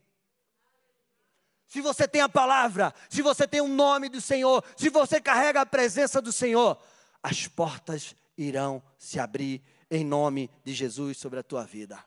[1.66, 5.62] Se você tem a palavra, se você tem o nome do Senhor, se você carrega
[5.62, 6.80] a presença do Senhor,
[7.20, 11.98] as portas irão se abrir em nome de Jesus sobre a tua vida.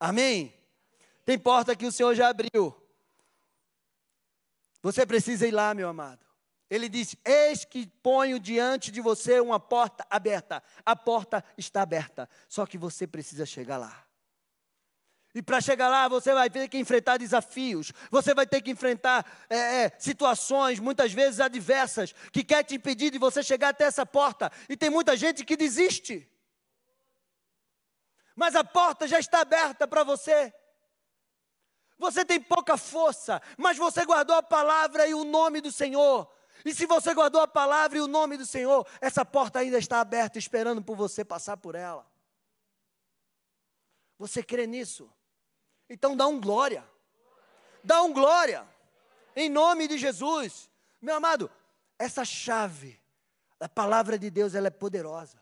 [0.00, 0.52] Amém?
[1.24, 2.74] Tem porta que o Senhor já abriu.
[4.82, 6.25] Você precisa ir lá, meu amado.
[6.68, 10.62] Ele disse: Eis que ponho diante de você uma porta aberta.
[10.84, 14.06] A porta está aberta, só que você precisa chegar lá.
[15.36, 19.46] E para chegar lá, você vai ter que enfrentar desafios, você vai ter que enfrentar
[19.50, 24.06] é, é, situações, muitas vezes adversas, que quer te impedir de você chegar até essa
[24.06, 24.50] porta.
[24.66, 26.26] E tem muita gente que desiste.
[28.34, 30.54] Mas a porta já está aberta para você.
[31.98, 36.34] Você tem pouca força, mas você guardou a palavra e o nome do Senhor.
[36.64, 40.00] E se você guardou a palavra e o nome do Senhor, essa porta ainda está
[40.00, 42.06] aberta, esperando por você passar por ela.
[44.18, 45.10] Você crê nisso?
[45.88, 46.84] Então dá um glória.
[47.84, 48.66] Dá um glória.
[49.34, 50.70] Em nome de Jesus.
[51.00, 51.50] Meu amado,
[51.98, 53.00] essa chave,
[53.60, 55.38] a palavra de Deus, ela é poderosa.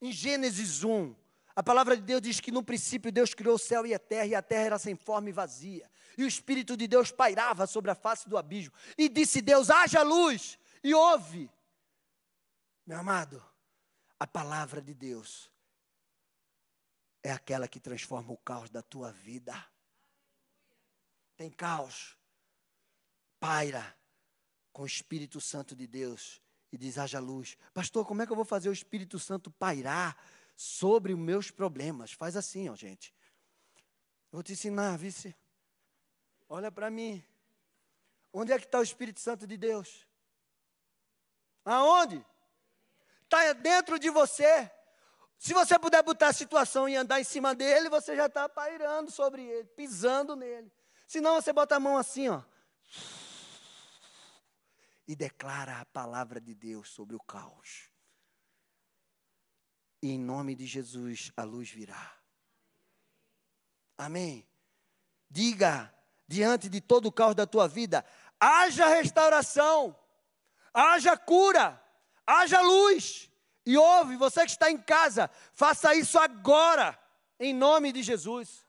[0.00, 1.14] Em Gênesis 1,
[1.56, 4.26] a palavra de Deus diz que no princípio Deus criou o céu e a terra,
[4.26, 7.90] e a terra era sem forma e vazia e o Espírito de Deus pairava sobre
[7.90, 8.74] a face do abismo.
[8.96, 11.50] E disse Deus: haja luz, e houve.
[12.86, 13.44] Meu amado,
[14.18, 15.50] a palavra de Deus
[17.22, 19.54] é aquela que transforma o caos da tua vida.
[21.36, 22.16] Tem caos,
[23.38, 23.94] paira
[24.72, 26.40] com o Espírito Santo de Deus
[26.72, 27.58] e diz: haja luz.
[27.74, 30.16] Pastor, como é que eu vou fazer o Espírito Santo pairar
[30.56, 32.12] sobre os meus problemas?
[32.12, 33.14] Faz assim, ó, gente.
[34.32, 35.36] Vou te ensinar, vice.
[36.48, 37.22] Olha para mim.
[38.32, 40.06] Onde é que está o Espírito Santo de Deus?
[41.64, 42.24] Aonde?
[43.24, 44.70] Está dentro de você.
[45.38, 49.10] Se você puder botar a situação e andar em cima dele, você já está pairando
[49.10, 50.72] sobre ele, pisando nele.
[51.06, 52.42] Senão você bota a mão assim, ó.
[55.06, 57.90] E declara a palavra de Deus sobre o caos.
[60.02, 62.16] E em nome de Jesus a luz virá.
[63.96, 64.46] Amém.
[65.28, 65.92] Diga
[66.28, 68.04] diante de todo o caos da tua vida,
[68.38, 69.96] haja restauração,
[70.74, 71.82] haja cura,
[72.26, 73.30] haja luz.
[73.64, 76.98] E ouve, você que está em casa, faça isso agora,
[77.38, 78.64] em nome de Jesus.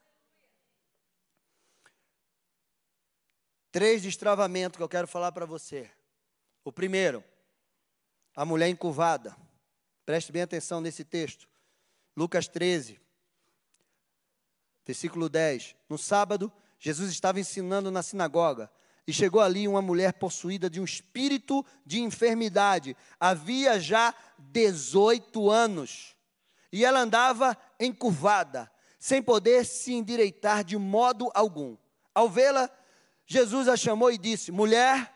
[3.70, 5.90] Três destravamentos que eu quero falar para você.
[6.64, 7.22] O primeiro,
[8.34, 9.36] a mulher encurvada.
[10.08, 11.46] Preste bem atenção nesse texto.
[12.16, 12.98] Lucas 13,
[14.86, 15.76] versículo 10.
[15.86, 18.72] No sábado, Jesus estava ensinando na sinagoga
[19.06, 22.96] e chegou ali uma mulher possuída de um espírito de enfermidade.
[23.20, 26.16] Havia já 18 anos.
[26.72, 31.76] E ela andava encurvada, sem poder se endireitar de modo algum.
[32.14, 32.70] Ao vê-la,
[33.26, 35.14] Jesus a chamou e disse: Mulher,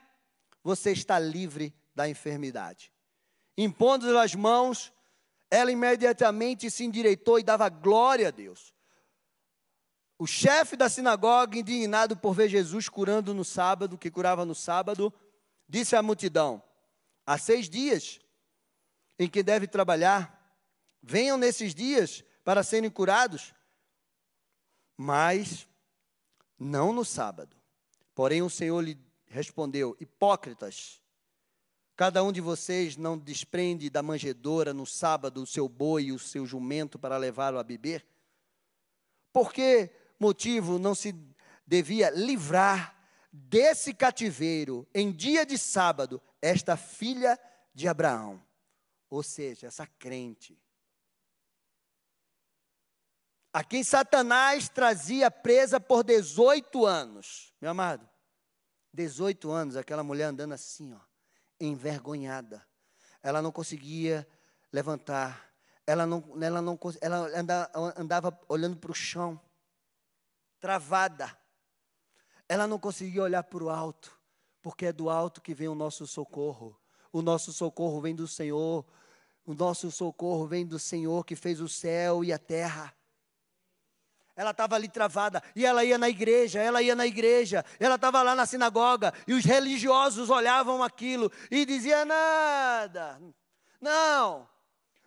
[0.63, 2.92] você está livre da enfermidade.
[3.57, 4.93] Impondo-lhe as mãos,
[5.51, 8.73] ela imediatamente se endireitou e dava glória a Deus.
[10.19, 15.13] O chefe da sinagoga, indignado por ver Jesus curando no sábado, que curava no sábado,
[15.69, 16.63] disse à multidão:
[17.27, 18.21] Há seis dias
[19.19, 20.57] em que deve trabalhar,
[21.03, 23.53] venham nesses dias para serem curados,
[24.97, 25.67] mas
[26.57, 27.57] não no sábado.
[28.15, 28.97] Porém, o Senhor lhe
[29.27, 31.02] respondeu: Hipócritas,
[32.03, 36.19] cada um de vocês não desprende da manjedoura no sábado o seu boi e o
[36.19, 38.05] seu jumento para levá-lo a beber?
[39.33, 39.89] Por que
[40.19, 41.15] motivo não se
[41.65, 43.01] devia livrar
[43.33, 47.39] desse cativeiro em dia de sábado esta filha
[47.73, 48.45] de Abraão?
[49.09, 50.61] Ou seja, essa crente
[53.53, 57.55] a quem Satanás trazia presa por 18 anos.
[57.61, 58.11] Meu amado,
[58.93, 61.12] 18 anos, aquela mulher andando assim, ó,
[61.67, 62.67] envergonhada.
[63.23, 64.27] Ela não conseguia
[64.73, 65.53] levantar.
[65.87, 69.41] Ela não, ela não, ela andava, andava olhando para o chão,
[70.61, 71.37] travada.
[72.49, 74.17] Ela não conseguia olhar para o alto,
[74.61, 76.79] porque é do alto que vem o nosso socorro.
[77.13, 78.87] O nosso socorro vem do Senhor.
[79.45, 82.95] O nosso socorro vem do Senhor que fez o céu e a terra.
[84.35, 88.23] Ela estava ali travada e ela ia na igreja, ela ia na igreja, ela estava
[88.23, 93.21] lá na sinagoga e os religiosos olhavam aquilo e diziam nada,
[93.81, 94.49] não.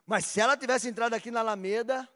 [0.05, 2.07] Mas se ela tivesse entrado aqui na Alameda,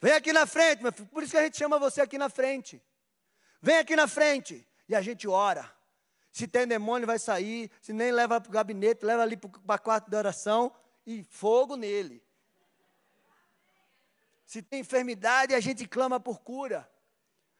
[0.00, 2.28] vem aqui na frente, meu filho, por isso que a gente chama você aqui na
[2.28, 2.82] frente.
[3.62, 5.72] Vem aqui na frente e a gente ora.
[6.34, 7.70] Se tem demônio, vai sair.
[7.80, 10.74] Se nem leva para o gabinete, leva ali para o quarto de oração
[11.06, 12.23] e fogo nele.
[14.44, 16.88] Se tem enfermidade, a gente clama por cura.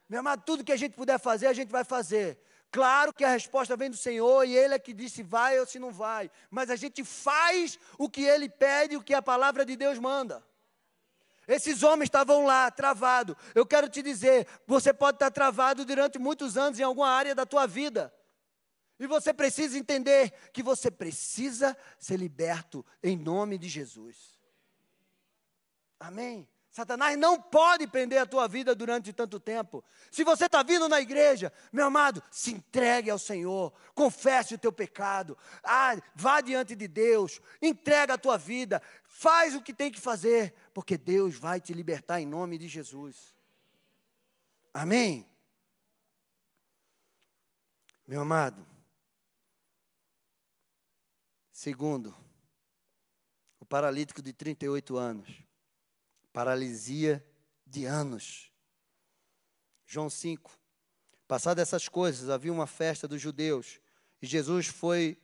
[0.09, 2.39] Meu amado, tudo que a gente puder fazer, a gente vai fazer.
[2.71, 5.79] Claro que a resposta vem do Senhor e Ele é que disse vai ou se
[5.79, 6.31] não vai.
[6.51, 10.45] Mas a gente faz o que Ele pede, o que a palavra de Deus manda.
[11.47, 13.37] Esses homens estavam lá, travados.
[13.55, 17.47] Eu quero te dizer, você pode estar travado durante muitos anos em alguma área da
[17.47, 18.13] tua vida.
[18.99, 24.41] E você precisa entender que você precisa ser liberto em nome de Jesus.
[25.99, 26.49] Amém?
[26.75, 29.85] Satanás não pode prender a tua vida durante tanto tempo.
[30.11, 34.73] Se você está vindo na igreja, meu amado, se entregue ao Senhor, confesse o teu
[34.73, 40.01] pecado, ah, vá diante de Deus, entrega a tua vida, faz o que tem que
[40.01, 43.33] fazer, porque Deus vai te libertar em nome de Jesus.
[44.73, 45.25] Amém?
[48.05, 48.67] Meu amado,
[51.53, 52.13] segundo,
[53.61, 55.44] o paralítico de 38 anos
[56.35, 57.25] paralisia
[57.65, 58.51] de anos.
[59.87, 60.51] João 5.
[61.29, 63.81] Passadas essas coisas, havia uma festa dos judeus
[64.21, 65.17] e Jesus foi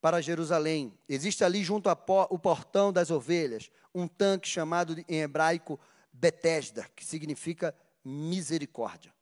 [0.00, 0.98] para Jerusalém.
[1.06, 5.78] Existe ali junto ao portão das ovelhas um tanque chamado em hebraico
[6.10, 9.14] Betesda, que significa misericórdia,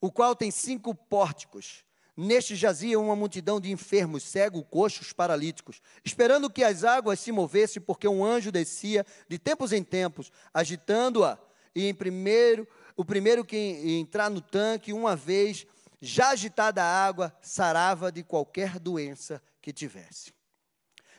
[0.00, 1.84] o qual tem cinco pórticos.
[2.16, 7.80] Neste jazia uma multidão de enfermos, cegos, coxos, paralíticos, esperando que as águas se movessem,
[7.80, 11.38] porque um anjo descia de tempos em tempos, agitando-a,
[11.74, 15.66] e em primeiro, o primeiro que entrar no tanque, uma vez
[16.02, 20.34] já agitada a água, sarava de qualquer doença que tivesse.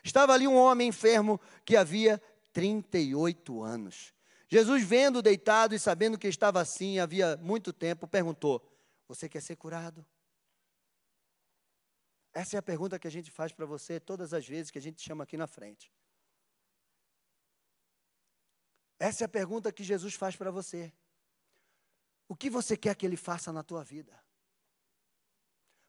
[0.04, 2.22] Estava ali um homem enfermo que havia
[2.52, 4.14] 38 anos.
[4.48, 8.62] Jesus, vendo deitado e sabendo que estava assim havia muito tempo, perguntou:
[9.08, 10.06] Você quer ser curado?
[12.34, 14.82] Essa é a pergunta que a gente faz para você todas as vezes que a
[14.82, 15.92] gente chama aqui na frente.
[18.98, 20.92] Essa é a pergunta que Jesus faz para você.
[22.28, 24.18] O que você quer que ele faça na tua vida?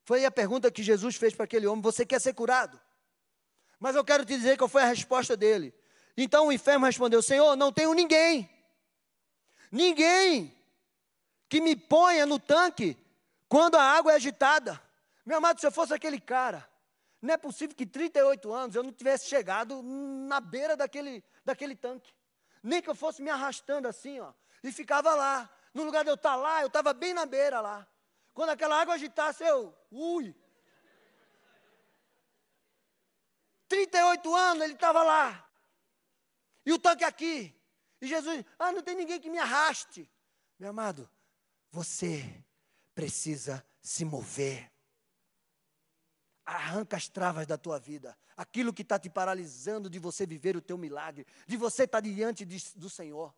[0.03, 2.79] Foi a pergunta que Jesus fez para aquele homem: Você quer ser curado?
[3.79, 5.75] Mas eu quero te dizer qual foi a resposta dele.
[6.17, 8.51] Então o enfermo respondeu: Senhor, não tenho ninguém.
[9.73, 10.55] Ninguém
[11.49, 12.99] que me ponha no tanque
[13.49, 14.84] quando a água é agitada.
[15.25, 16.69] Meu amado, se eu fosse aquele cara,
[17.21, 22.13] não é possível que 38 anos eu não tivesse chegado na beira daquele, daquele tanque.
[22.63, 25.51] Nem que eu fosse me arrastando assim, ó, e ficava lá.
[25.73, 27.87] No lugar de eu estar lá, eu estava bem na beira lá.
[28.33, 30.35] Quando aquela água agitasse, eu, ui.
[33.69, 35.49] 38 anos ele estava lá.
[36.67, 37.55] E o tanque aqui.
[38.01, 40.11] E Jesus, ah, não tem ninguém que me arraste.
[40.59, 41.09] Meu amado,
[41.71, 42.45] você
[42.95, 44.74] precisa se mover.
[46.45, 48.17] Arranca as travas da tua vida.
[48.37, 52.09] Aquilo que está te paralisando de você viver o teu milagre, de você estar tá
[52.09, 53.35] diante de, do Senhor.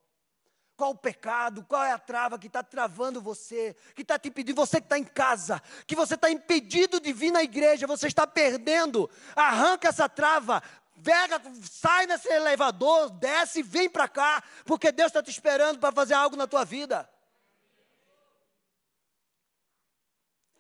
[0.77, 4.57] Qual o pecado, qual é a trava que está travando você, que está te impedindo,
[4.57, 8.27] você que está em casa, que você está impedido de vir na igreja, você está
[8.27, 9.09] perdendo.
[9.35, 10.63] Arranca essa trava,
[11.03, 15.95] pega, sai nesse elevador, desce e vem para cá, porque Deus está te esperando para
[15.95, 17.09] fazer algo na tua vida.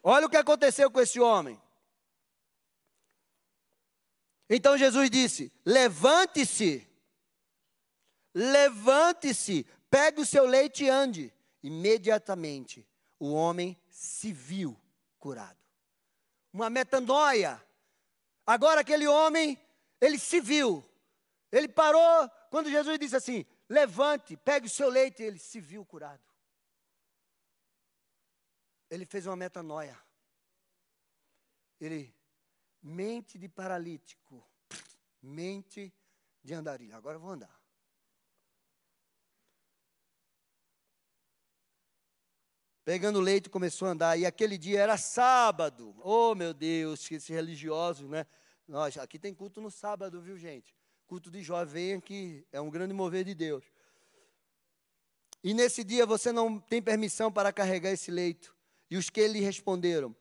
[0.03, 1.61] Olha o que aconteceu com esse homem.
[4.49, 6.87] Então Jesus disse: Levante-se,
[8.35, 11.33] levante-se, pegue o seu leite e ande.
[11.63, 12.87] Imediatamente
[13.19, 14.81] o homem se viu
[15.19, 15.59] curado.
[16.53, 17.63] Uma metanoia.
[18.47, 19.61] Agora aquele homem,
[20.01, 20.85] ele se viu.
[21.51, 25.23] Ele parou quando Jesus disse assim: levante, pegue o seu leite.
[25.23, 26.23] Ele se viu curado.
[28.89, 29.99] Ele fez uma metanoia.
[31.81, 32.15] Ele,
[32.83, 34.45] mente de paralítico,
[35.23, 35.93] mente
[36.43, 36.95] de andarilho.
[36.95, 37.57] Agora eu vou andar.
[42.87, 44.17] Pegando leite, começou a andar.
[44.17, 45.93] E aquele dia era sábado.
[46.05, 48.25] Oh, meu Deus, esses religiosos, né?
[48.69, 50.73] Nós, aqui tem culto no sábado, viu, gente?
[51.05, 53.65] Culto de jovem aqui, é um grande mover de Deus.
[55.43, 58.55] E nesse dia você não tem permissão para carregar esse leito.
[58.89, 60.15] E os que lhe responderam: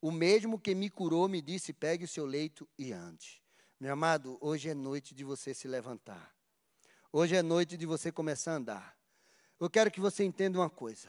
[0.00, 3.42] O mesmo que me curou me disse: pegue o seu leito e ande.
[3.78, 6.34] Meu amado, hoje é noite de você se levantar.
[7.12, 8.98] Hoje é noite de você começar a andar.
[9.58, 11.08] Eu quero que você entenda uma coisa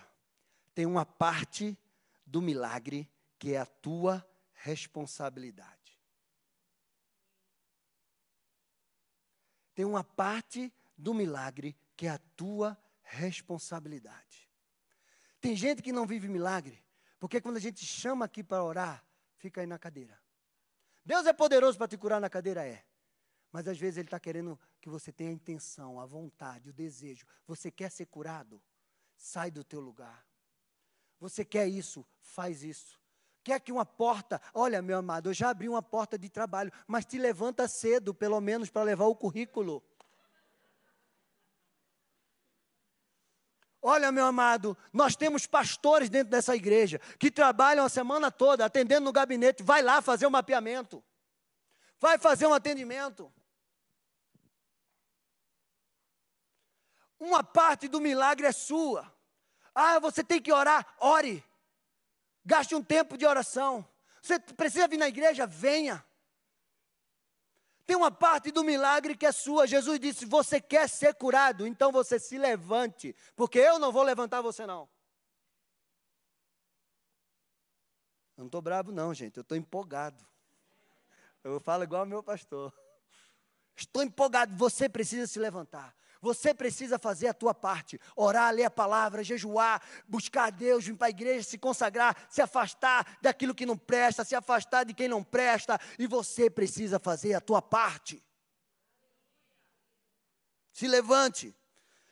[0.77, 1.75] tem uma parte
[2.23, 3.09] do milagre
[3.39, 4.23] que é a tua
[4.53, 5.99] responsabilidade.
[9.73, 14.47] Tem uma parte do milagre que é a tua responsabilidade.
[15.41, 16.79] Tem gente que não vive milagre,
[17.19, 19.03] porque quando a gente chama aqui para orar,
[19.37, 20.19] fica aí na cadeira.
[21.05, 22.65] Deus é poderoso para te curar na cadeira?
[22.65, 22.83] É.
[23.51, 27.25] Mas às vezes Ele está querendo que você tenha a intenção, a vontade, o desejo.
[27.45, 28.61] Você quer ser curado?
[29.15, 30.25] Sai do teu lugar.
[31.19, 32.05] Você quer isso?
[32.19, 32.99] Faz isso.
[33.43, 37.05] Quer que uma porta, olha, meu amado, eu já abri uma porta de trabalho, mas
[37.05, 39.81] te levanta cedo, pelo menos para levar o currículo.
[43.89, 49.05] Olha, meu amado, nós temos pastores dentro dessa igreja que trabalham a semana toda atendendo
[49.05, 49.63] no gabinete.
[49.63, 51.01] Vai lá fazer um mapeamento.
[51.97, 53.31] Vai fazer um atendimento.
[57.17, 59.09] Uma parte do milagre é sua.
[59.73, 61.41] Ah, você tem que orar, ore.
[62.45, 63.87] Gaste um tempo de oração.
[64.21, 66.05] Você precisa vir na igreja, venha.
[67.87, 69.65] Tem uma parte do milagre que é sua.
[69.65, 74.41] Jesus disse: Você quer ser curado, então você se levante, porque eu não vou levantar
[74.41, 74.89] você, não.
[78.35, 79.37] Eu não estou bravo, não, gente.
[79.37, 80.27] Eu estou empolgado.
[81.41, 82.73] Eu falo igual ao meu pastor.
[83.73, 84.53] Estou empolgado.
[84.57, 85.95] Você precisa se levantar.
[86.21, 90.95] Você precisa fazer a tua parte, orar, ler a palavra, jejuar, buscar a Deus, vir
[90.95, 95.07] para a igreja, se consagrar, se afastar daquilo que não presta, se afastar de quem
[95.07, 98.23] não presta, e você precisa fazer a tua parte.
[100.71, 101.55] Se levante,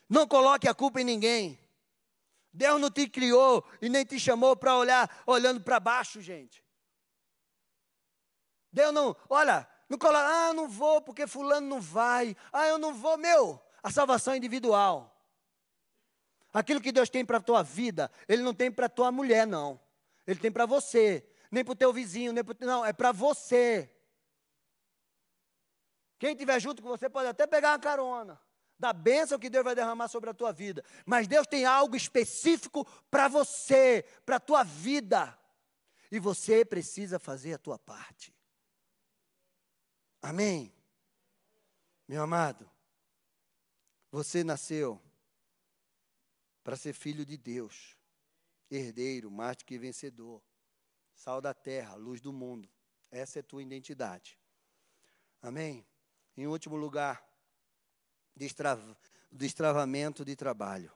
[0.10, 1.60] não coloque a culpa em ninguém.
[2.52, 6.64] Deus não te criou e nem te chamou para olhar olhando para baixo, gente.
[8.72, 12.36] Deus não, olha, não coloca, ah, não vou porque fulano não vai.
[12.52, 13.65] Ah, eu não vou, meu.
[13.86, 15.16] A salvação individual.
[16.52, 19.46] Aquilo que Deus tem para a tua vida, Ele não tem para a tua mulher,
[19.46, 19.80] não.
[20.26, 21.24] Ele tem para você.
[21.52, 23.96] Nem para o teu vizinho, nem para Não, é para você.
[26.18, 28.42] Quem estiver junto com você pode até pegar uma carona.
[28.80, 30.84] Da bênção que Deus vai derramar sobre a tua vida.
[31.06, 35.38] Mas Deus tem algo específico para você, para a tua vida.
[36.12, 38.36] E você precisa fazer a tua parte.
[40.24, 40.74] Amém?
[42.08, 42.68] Meu amado,
[44.16, 45.02] você nasceu
[46.64, 47.98] para ser filho de Deus,
[48.72, 50.42] herdeiro, mais que vencedor,
[51.14, 52.70] sal da terra, luz do mundo.
[53.12, 54.40] Essa é a tua identidade.
[55.42, 55.86] Amém?
[56.38, 57.28] Em último lugar,
[58.34, 58.98] destrava,
[59.30, 60.94] destravamento de trabalho.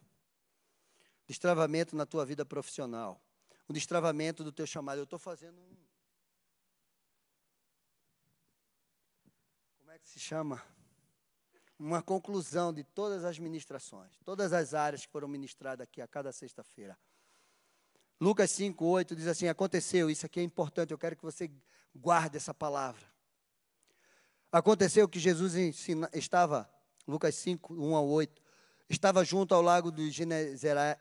[1.27, 3.21] Destravamento na tua vida profissional.
[3.67, 4.99] O destravamento do teu chamado.
[4.99, 5.77] Eu estou fazendo um.
[9.77, 10.78] Como é que se chama?
[11.79, 16.31] Uma conclusão de todas as ministrações, todas as áreas que foram ministradas aqui a cada
[16.33, 16.97] sexta-feira.
[18.19, 21.49] Lucas 5, 8 diz assim: Aconteceu, isso aqui é importante, eu quero que você
[21.95, 23.07] guarde essa palavra.
[24.51, 26.69] Aconteceu que Jesus ensina, estava,
[27.07, 28.41] Lucas 5, 1 a 8,
[28.89, 30.11] estava junto ao lago de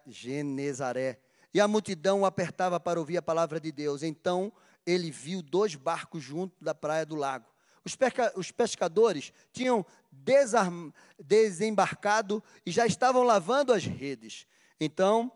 [0.07, 1.18] Genezaré,
[1.53, 4.03] e a multidão o apertava para ouvir a palavra de Deus.
[4.03, 4.53] Então
[4.87, 7.47] ele viu dois barcos junto da praia do lago.
[7.85, 7.97] Os,
[8.37, 14.47] os pescadores tinham desarm, desembarcado e já estavam lavando as redes.
[14.81, 15.33] Então,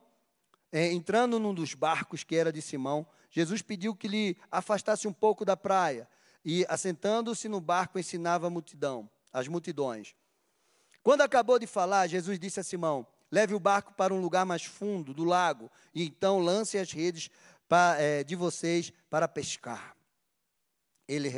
[0.71, 5.13] é, entrando num dos barcos que era de Simão, Jesus pediu que lhe afastasse um
[5.13, 6.09] pouco da praia
[6.45, 10.15] e, assentando-se no barco, ensinava a multidão, as multidões.
[11.03, 14.65] Quando acabou de falar, Jesus disse a Simão: Leve o barco para um lugar mais
[14.65, 17.31] fundo do lago e então lance as redes
[17.99, 19.97] é, de vocês para pescar.
[21.09, 21.29] Ele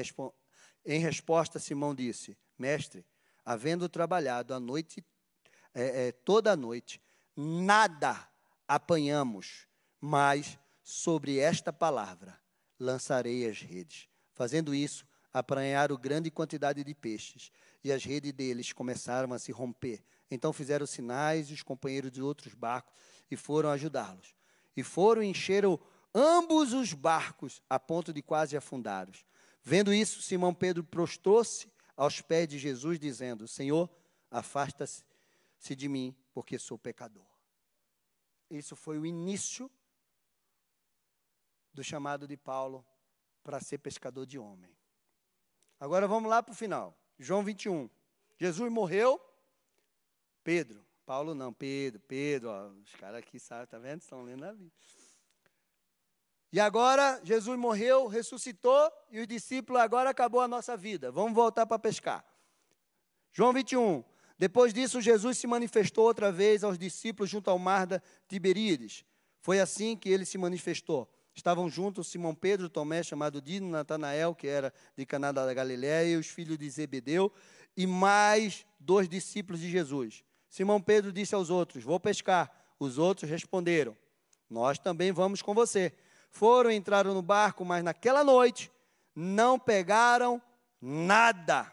[0.85, 3.05] em resposta, Simão disse: Mestre,
[3.45, 5.05] havendo trabalhado a noite,
[5.75, 7.01] é, é, toda a noite,
[7.37, 8.29] nada
[8.67, 9.67] apanhamos,
[10.01, 12.39] mas sobre esta palavra
[12.79, 14.09] lançarei as redes.
[14.35, 17.51] Fazendo isso, apranharam grande quantidade de peixes,
[17.83, 20.03] e as redes deles começaram a se romper.
[20.31, 22.95] Então fizeram sinais e os companheiros de outros barcos
[23.31, 24.35] e foram ajudá-los.
[24.77, 25.79] E foram e encheram
[26.15, 29.25] ambos os barcos a ponto de quase afundá-los.
[29.65, 33.91] Vendo isso, Simão Pedro prostrou-se aos pés de Jesus, dizendo: Senhor,
[34.31, 35.05] afasta-se
[35.75, 37.27] de mim, porque sou pecador.
[38.51, 39.71] Isso foi o início
[41.73, 42.85] do chamado de Paulo
[43.43, 44.77] para ser pescador de homem.
[45.81, 46.97] Agora vamos lá para o final.
[47.19, 47.89] João 21.
[48.37, 49.21] Jesus morreu.
[50.43, 50.85] Pedro.
[51.07, 54.01] Paulo não, Pedro, Pedro, ó, os caras aqui sabem, tá vendo?
[54.01, 54.73] Estão lendo a Bíblia.
[56.55, 61.11] E agora Jesus morreu, ressuscitou e os discípulos agora acabou a nossa vida.
[61.11, 62.25] Vamos voltar para pescar.
[63.33, 64.05] João 21.
[64.39, 69.05] Depois disso, Jesus se manifestou outra vez aos discípulos junto ao mar da Tiberíades.
[69.41, 71.13] Foi assim que ele se manifestou.
[71.35, 76.17] Estavam juntos Simão Pedro, Tomé, chamado Dino, Natanael, que era de Caná da Galiléia, e
[76.17, 77.33] os filhos de Zebedeu,
[77.77, 80.23] e mais dois discípulos de Jesus.
[80.49, 82.49] Simão Pedro disse aos outros: Vou pescar.
[82.79, 83.97] Os outros responderam:
[84.49, 85.93] Nós também vamos com você.
[86.35, 88.71] Foram, entraram no barco, mas naquela noite
[89.17, 90.41] não pegaram
[90.81, 91.73] nada.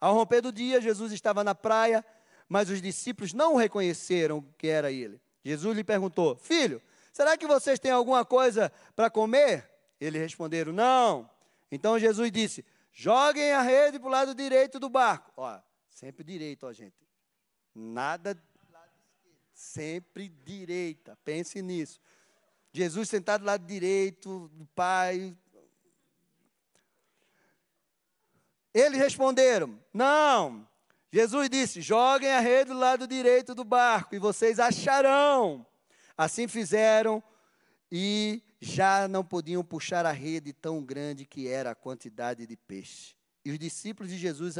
[0.00, 2.04] Ao romper do dia, Jesus estava na praia,
[2.48, 5.20] mas os discípulos não reconheceram que era ele.
[5.44, 6.80] Jesus lhe perguntou: Filho,
[7.16, 9.66] Será que vocês têm alguma coisa para comer?
[9.98, 11.30] Eles responderam: Não.
[11.72, 15.32] Então Jesus disse: Joguem a rede para o lado direito do barco.
[15.34, 17.08] Ó, sempre direito, ó, gente.
[17.74, 18.36] Nada
[19.54, 21.16] sempre direita.
[21.24, 21.98] Pense nisso.
[22.76, 25.34] Jesus sentado do lado direito do Pai.
[28.74, 30.68] Eles responderam: Não.
[31.10, 35.66] Jesus disse: Joguem a rede do lado direito do barco e vocês acharão.
[36.18, 37.22] Assim fizeram
[37.90, 43.16] e já não podiam puxar a rede tão grande que era a quantidade de peixe.
[43.42, 44.56] E os discípulos de Jesus,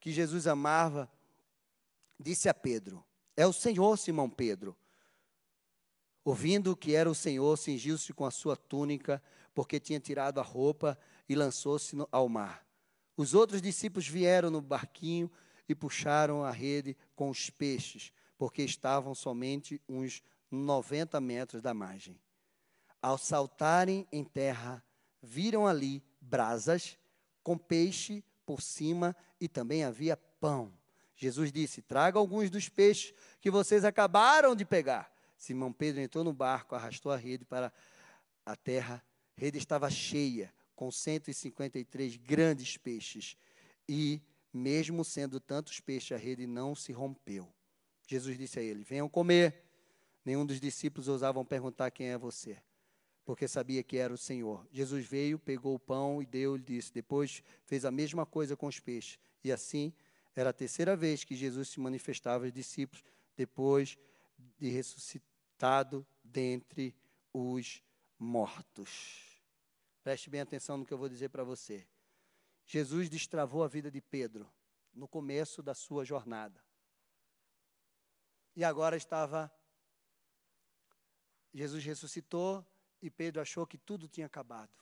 [0.00, 1.08] que Jesus amava,
[2.18, 3.04] disse a Pedro:
[3.36, 4.76] É o Senhor, Simão Pedro.
[6.24, 9.22] Ouvindo que era o Senhor, cingiu-se com a sua túnica,
[9.54, 10.98] porque tinha tirado a roupa
[11.28, 12.64] e lançou-se ao mar.
[13.16, 15.30] Os outros discípulos vieram no barquinho
[15.68, 22.18] e puxaram a rede com os peixes, porque estavam somente uns 90 metros da margem.
[23.00, 24.82] Ao saltarem em terra,
[25.22, 26.98] viram ali brasas
[27.42, 30.72] com peixe por cima e também havia pão.
[31.14, 35.12] Jesus disse: Traga alguns dos peixes que vocês acabaram de pegar.
[35.40, 37.72] Simão Pedro entrou no barco, arrastou a rede para
[38.44, 39.02] a terra.
[39.34, 43.38] A rede estava cheia, com 153 grandes peixes.
[43.88, 44.20] E,
[44.52, 47.48] mesmo sendo tantos peixes, a rede não se rompeu.
[48.06, 49.64] Jesus disse a ele: Venham comer.
[50.22, 52.58] Nenhum dos discípulos ousavam perguntar quem é você,
[53.24, 54.68] porque sabia que era o Senhor.
[54.70, 56.92] Jesus veio, pegou o pão e deu e disse.
[56.92, 59.18] Depois fez a mesma coisa com os peixes.
[59.42, 59.90] E assim,
[60.36, 63.02] era a terceira vez que Jesus se manifestava aos discípulos,
[63.34, 63.96] depois
[64.58, 64.68] de
[66.24, 66.96] dentre
[67.34, 67.82] os
[68.18, 69.42] mortos.
[70.02, 71.86] Preste bem atenção no que eu vou dizer para você.
[72.64, 74.50] Jesus destravou a vida de Pedro
[74.94, 76.64] no começo da sua jornada.
[78.56, 79.52] E agora estava
[81.52, 82.64] Jesus ressuscitou
[83.02, 84.72] e Pedro achou que tudo tinha acabado.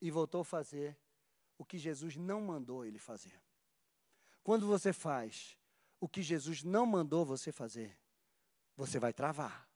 [0.00, 0.98] E voltou a fazer
[1.58, 3.40] o que Jesus não mandou ele fazer.
[4.42, 5.56] Quando você faz
[6.00, 7.98] o que Jesus não mandou você fazer,
[8.76, 9.68] você vai travar.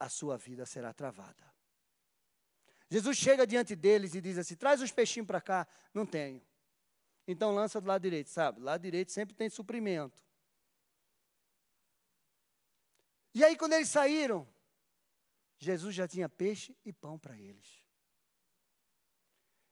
[0.00, 1.48] A sua vida será travada.
[2.88, 5.68] Jesus chega diante deles e diz assim: traz os peixinhos para cá.
[5.94, 6.42] Não tenho.
[7.28, 8.60] Então lança do lado direito, sabe?
[8.60, 10.18] Lado direito sempre tem suprimento.
[13.32, 14.44] E aí, quando eles saíram,
[15.56, 17.78] Jesus já tinha peixe e pão para eles.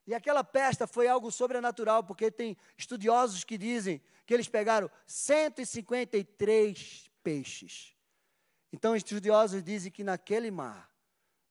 [0.07, 7.11] E aquela pesta foi algo sobrenatural, porque tem estudiosos que dizem que eles pegaram 153
[7.23, 7.98] peixes.
[8.73, 10.93] Então, estudiosos dizem que naquele mar,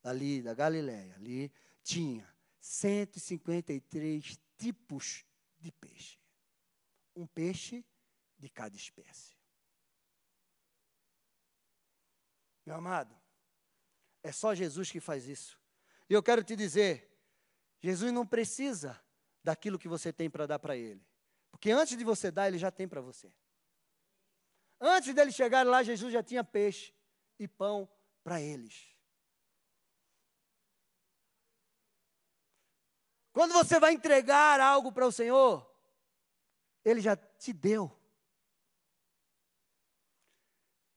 [0.03, 1.51] ali da Galileia, ali,
[1.83, 2.27] tinha
[2.59, 5.25] 153 tipos
[5.59, 6.19] de peixe.
[7.15, 7.83] Um peixe
[8.37, 9.35] de cada espécie.
[12.65, 13.15] Meu amado,
[14.21, 15.59] é só Jesus que faz isso.
[16.09, 17.09] E eu quero te dizer,
[17.79, 19.01] Jesus não precisa
[19.43, 21.05] daquilo que você tem para dar para Ele.
[21.49, 23.33] Porque antes de você dar, Ele já tem para você.
[24.79, 26.93] Antes dele chegar lá, Jesus já tinha peixe
[27.39, 27.89] e pão
[28.23, 28.95] para eles.
[33.31, 35.69] Quando você vai entregar algo para o Senhor,
[36.83, 37.95] Ele já te deu.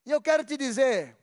[0.06, 1.18] E eu quero te dizer,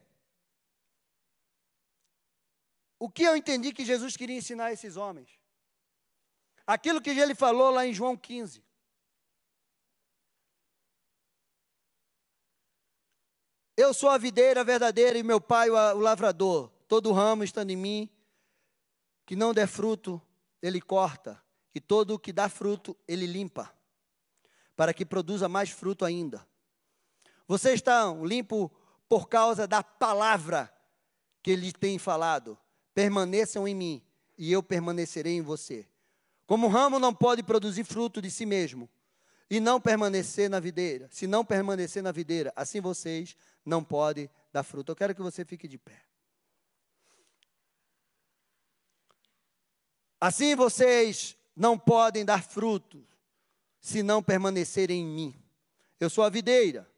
[2.99, 5.39] o que eu entendi que Jesus queria ensinar a esses homens?
[6.65, 8.66] Aquilo que ele falou lá em João 15.
[13.77, 16.71] Eu sou a videira verdadeira e meu pai o lavrador.
[16.87, 18.09] Todo ramo estando em mim,
[19.23, 20.19] que não der fruto,
[20.59, 21.39] ele corta.
[21.75, 23.71] E todo o que dá fruto, ele limpa.
[24.75, 26.43] Para que produza mais fruto ainda.
[27.47, 28.71] Vocês estão limpos
[29.07, 30.73] por causa da palavra
[31.43, 32.57] que ele tem falado.
[32.95, 34.03] Permaneçam em mim
[34.39, 35.87] e eu permanecerei em você.
[36.47, 38.89] Como o ramo não pode produzir fruto de si mesmo
[39.49, 43.37] e não permanecer na videira, se não permanecer na videira, assim vocês
[43.67, 44.91] não pode dar fruto.
[44.91, 46.01] Eu quero que você fique de pé.
[50.19, 53.05] Assim vocês não podem dar fruto
[53.79, 55.43] se não permanecerem em mim.
[55.99, 56.89] Eu sou a videira,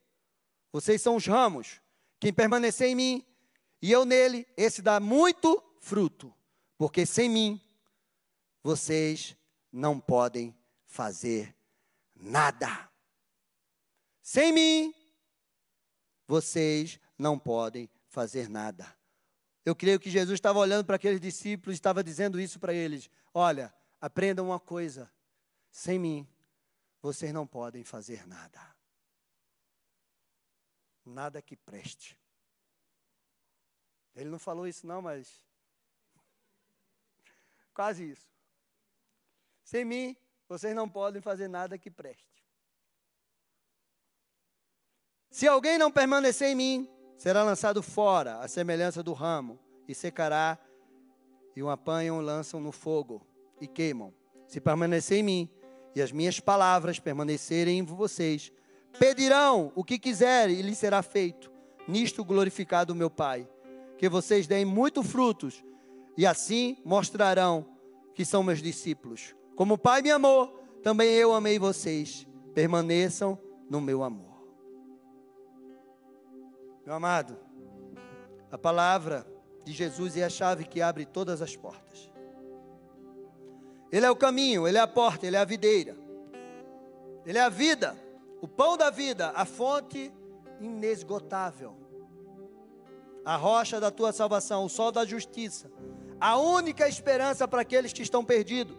[0.72, 1.82] vocês são os ramos.
[2.20, 3.26] Quem permanecer em mim
[3.82, 6.34] e eu nele, esse dá muito fruto,
[6.78, 7.61] porque sem mim
[8.61, 9.36] vocês
[9.72, 10.55] não podem
[10.86, 11.55] fazer
[12.15, 12.89] nada.
[14.22, 14.93] Sem mim
[16.30, 18.95] vocês não podem fazer nada.
[19.65, 23.09] Eu creio que Jesus estava olhando para aqueles discípulos e estava dizendo isso para eles:
[23.34, 25.11] Olha, aprendam uma coisa:
[25.71, 26.27] sem mim,
[27.01, 28.61] vocês não podem fazer nada.
[31.03, 32.15] Nada que preste.
[34.15, 35.43] Ele não falou isso, não, mas.
[37.73, 38.30] Quase isso.
[39.63, 40.15] Sem mim,
[40.47, 42.38] vocês não podem fazer nada que preste.
[45.30, 50.57] Se alguém não permanecer em mim, será lançado fora, à semelhança do ramo, e secará,
[51.55, 53.21] e o apanham, lançam no fogo
[53.59, 54.13] e queimam.
[54.47, 55.49] Se permanecer em mim,
[55.95, 58.51] e as minhas palavras permanecerem em vocês,
[58.97, 61.51] pedirão o que quiserem e lhes será feito.
[61.88, 63.47] Nisto glorificado o meu Pai,
[63.97, 65.63] que vocês deem muito frutos,
[66.17, 67.65] e assim mostrarão
[68.13, 69.36] que são meus discípulos.
[69.55, 70.47] Como o Pai me amou,
[70.84, 72.27] também eu amei vocês.
[72.53, 73.38] Permaneçam
[73.69, 74.28] no meu amor.
[76.89, 77.37] Meu amado,
[78.51, 79.23] a palavra
[79.63, 82.11] de Jesus é a chave que abre todas as portas.
[83.91, 85.95] Ele é o caminho, ele é a porta, ele é a videira.
[87.27, 87.95] Ele é a vida,
[88.41, 90.11] o pão da vida, a fonte
[90.59, 91.77] inesgotável.
[93.23, 95.69] A rocha da tua salvação, o sol da justiça,
[96.19, 98.75] a única esperança para aqueles que estão perdidos.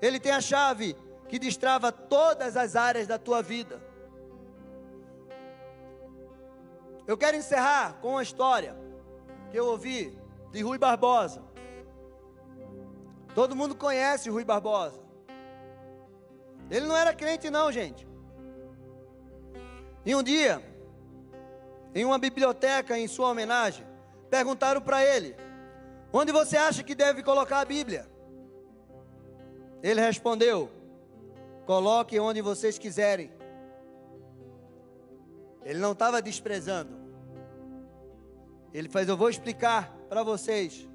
[0.00, 0.94] Ele tem a chave
[1.28, 3.89] que destrava todas as áreas da tua vida.
[7.10, 8.72] Eu quero encerrar com uma história
[9.50, 10.16] que eu ouvi
[10.52, 11.42] de Rui Barbosa.
[13.34, 15.00] Todo mundo conhece Rui Barbosa.
[16.70, 18.06] Ele não era crente, não, gente.
[20.06, 20.62] E um dia,
[21.96, 23.84] em uma biblioteca, em sua homenagem,
[24.30, 25.34] perguntaram para ele:
[26.12, 28.08] Onde você acha que deve colocar a Bíblia?
[29.82, 30.70] Ele respondeu:
[31.66, 33.32] Coloque onde vocês quiserem.
[35.64, 36.99] Ele não estava desprezando.
[38.72, 40.88] Ele faz, eu vou explicar para vocês.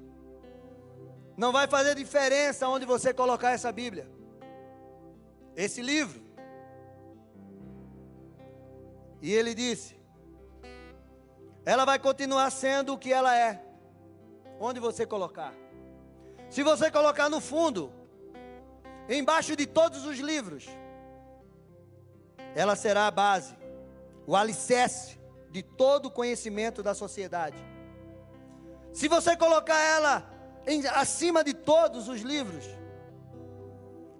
[1.36, 4.10] Não vai fazer diferença onde você colocar essa Bíblia.
[5.54, 6.22] Esse livro.
[9.20, 9.96] E ele disse:
[11.64, 13.62] Ela vai continuar sendo o que ela é.
[14.58, 15.52] Onde você colocar.
[16.48, 17.92] Se você colocar no fundo,
[19.08, 20.66] embaixo de todos os livros,
[22.54, 23.54] ela será a base,
[24.26, 25.18] o alicerce
[25.50, 27.56] de todo o conhecimento da sociedade.
[28.92, 30.30] Se você colocar ela
[30.66, 32.64] em, acima de todos os livros,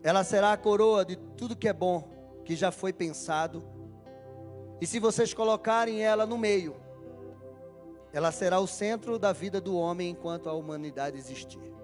[0.03, 2.09] ela será a coroa de tudo que é bom,
[2.45, 3.62] que já foi pensado.
[4.81, 6.77] E se vocês colocarem ela no meio,
[8.12, 11.74] ela será o centro da vida do homem enquanto a humanidade existir.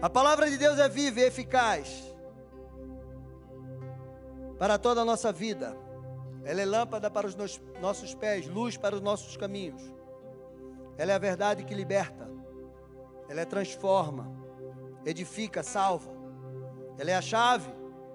[0.00, 2.13] A palavra de Deus é viva e eficaz
[4.58, 5.76] para toda a nossa vida.
[6.44, 7.36] Ela é lâmpada para os
[7.80, 9.82] nossos pés, luz para os nossos caminhos.
[10.96, 12.30] Ela é a verdade que liberta.
[13.28, 14.30] Ela é transforma,
[15.04, 16.12] edifica, salva.
[16.98, 17.72] Ela é a chave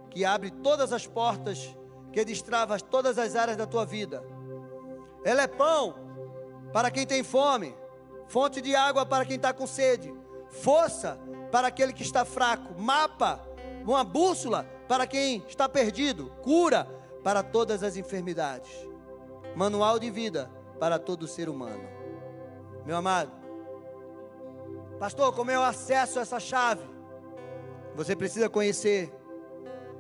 [0.10, 1.76] que abre todas as portas,
[2.12, 4.24] que destrava todas as áreas da tua vida.
[5.24, 5.96] Ela é pão
[6.72, 7.76] para quem tem fome,
[8.28, 10.14] fonte de água para quem está com sede,
[10.50, 11.20] força
[11.52, 13.44] para aquele que está fraco, mapa,
[13.86, 16.86] uma bússola para quem está perdido, cura
[17.24, 18.72] para todas as enfermidades,
[19.56, 21.88] manual de vida para todo ser humano.
[22.88, 23.32] Meu amado,
[25.00, 26.82] pastor, como eu acesso essa chave?
[27.96, 29.14] Você precisa conhecer,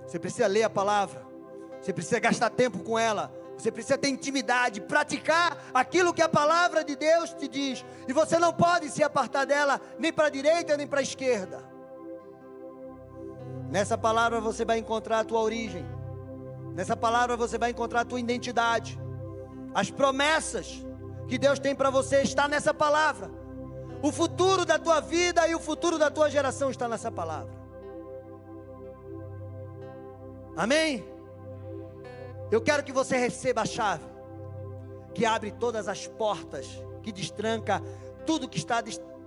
[0.07, 1.23] você precisa ler a palavra,
[1.79, 6.81] você precisa gastar tempo com ela, Você precisa ter intimidade, praticar aquilo que a palavra
[6.81, 7.83] de Deus te diz.
[8.07, 11.68] E você não pode se apartar dela nem para a direita nem para a esquerda.
[13.69, 15.85] Nessa palavra você vai encontrar a tua origem.
[16.73, 18.99] Nessa palavra você vai encontrar a tua identidade.
[19.73, 20.83] As promessas
[21.27, 23.29] que Deus tem para você está nessa palavra.
[24.01, 27.53] O futuro da tua vida e o futuro da tua geração está nessa palavra.
[30.57, 31.05] Amém?
[32.51, 34.05] Eu quero que você receba a chave
[35.13, 36.67] que abre todas as portas,
[37.03, 37.81] que destranca
[38.25, 38.81] tudo que está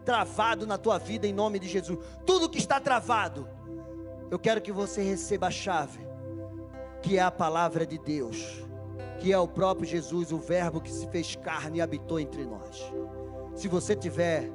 [0.05, 1.99] travado na tua vida em nome de Jesus.
[2.27, 3.49] Tudo que está travado.
[4.33, 6.01] Eu quero que você receba a chave,
[7.03, 8.65] que é a palavra de Deus,
[9.21, 12.83] que é o próprio Jesus, o Verbo que se fez carne e habitou entre nós.
[13.55, 14.51] Se você tiver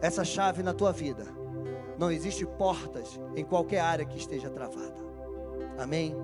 [0.00, 1.26] essa chave na tua vida,
[1.98, 4.96] não existe portas em qualquer área que esteja travada.
[5.78, 6.16] Amém?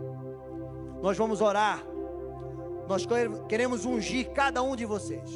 [1.03, 1.85] Nós vamos orar.
[2.89, 3.07] Nós
[3.47, 5.31] queremos ungir cada um de vocês.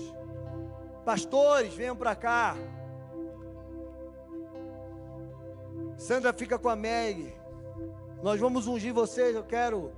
[1.04, 2.56] Pastores, venham para cá.
[5.98, 7.34] Sandra fica com a Meg.
[8.22, 9.34] Nós vamos ungir vocês.
[9.34, 9.92] Eu quero.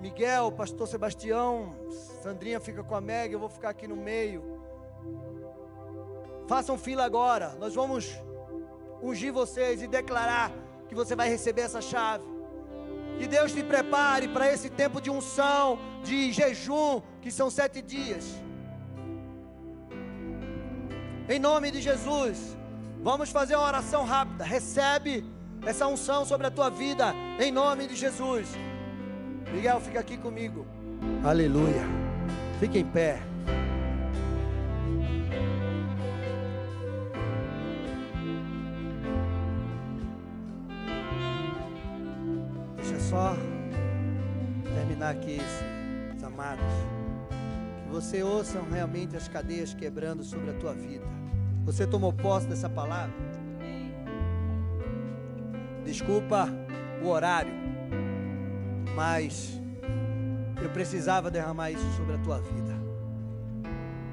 [0.00, 1.76] Miguel, Pastor Sebastião,
[2.22, 3.32] Sandrinha fica com a Meg.
[3.32, 4.60] Eu vou ficar aqui no meio.
[6.48, 7.54] Façam fila agora.
[7.60, 8.20] Nós vamos
[9.00, 10.50] ungir vocês e declarar
[10.88, 12.24] que você vai receber essa chave.
[13.16, 18.42] Que Deus te prepare para esse tempo de unção, de jejum, que são sete dias.
[21.28, 22.56] Em nome de Jesus,
[23.02, 24.44] vamos fazer uma oração rápida.
[24.44, 25.24] Recebe
[25.66, 28.48] essa unção sobre a tua vida, em nome de Jesus.
[29.52, 30.66] Miguel, fica aqui comigo.
[31.24, 31.82] Aleluia.
[32.58, 33.20] Fique em pé.
[43.12, 43.36] só
[44.74, 45.38] terminar aqui,
[46.16, 46.64] os amados.
[47.84, 51.04] Que você ouçam realmente as cadeias quebrando sobre a tua vida.
[51.64, 53.14] Você tomou posse dessa palavra?
[55.84, 56.48] Desculpa
[57.02, 57.52] o horário,
[58.96, 59.60] mas
[60.60, 62.72] eu precisava derramar isso sobre a tua vida.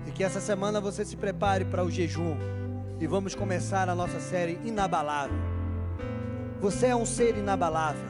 [0.05, 2.37] E que essa semana você se prepare para o jejum.
[2.99, 5.37] E vamos começar a nossa série inabalável.
[6.59, 8.05] Você é um ser inabalável.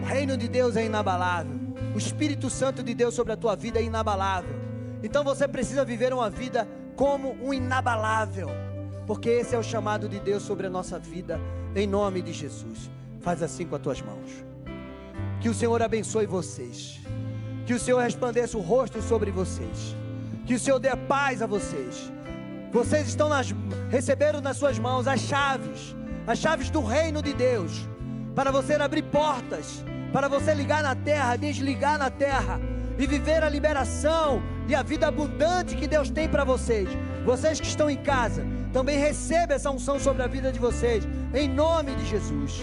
[0.00, 1.58] O reino de Deus é inabalável.
[1.94, 4.54] O Espírito Santo de Deus sobre a tua vida é inabalável.
[5.02, 6.66] Então você precisa viver uma vida
[6.96, 8.48] como um inabalável.
[9.06, 11.38] Porque esse é o chamado de Deus sobre a nossa vida,
[11.74, 12.90] em nome de Jesus.
[13.20, 14.44] Faz assim com as tuas mãos.
[15.40, 17.00] Que o Senhor abençoe vocês.
[17.66, 19.96] Que o Senhor resplandeça o rosto sobre vocês.
[20.46, 22.10] Que o Senhor dê paz a vocês.
[22.72, 23.54] Vocês estão nas,
[23.90, 25.94] receberam nas suas mãos as chaves,
[26.26, 27.88] as chaves do reino de Deus
[28.34, 32.60] para você abrir portas, para você ligar na terra, desligar na terra
[32.98, 36.88] e viver a liberação e a vida abundante que Deus tem para vocês.
[37.24, 41.48] Vocês que estão em casa, também recebam essa unção sobre a vida de vocês, em
[41.48, 42.62] nome de Jesus.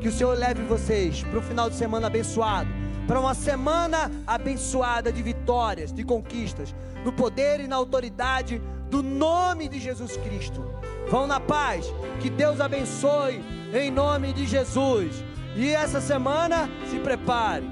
[0.00, 2.68] Que o Senhor leve vocês para o final de semana abençoado,
[3.06, 6.74] para uma semana abençoada de vitórias, de conquistas,
[7.04, 10.64] no poder e na autoridade do nome de Jesus Cristo.
[11.08, 15.24] Vão na paz, que Deus abençoe em nome de Jesus.
[15.54, 17.68] E essa semana se prepare,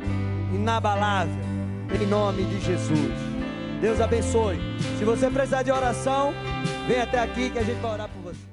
[0.52, 1.34] inabalável,
[2.00, 3.29] em nome de Jesus.
[3.80, 4.58] Deus abençoe.
[4.98, 6.34] Se você precisar de oração,
[6.86, 8.49] vem até aqui que a gente vai orar por você.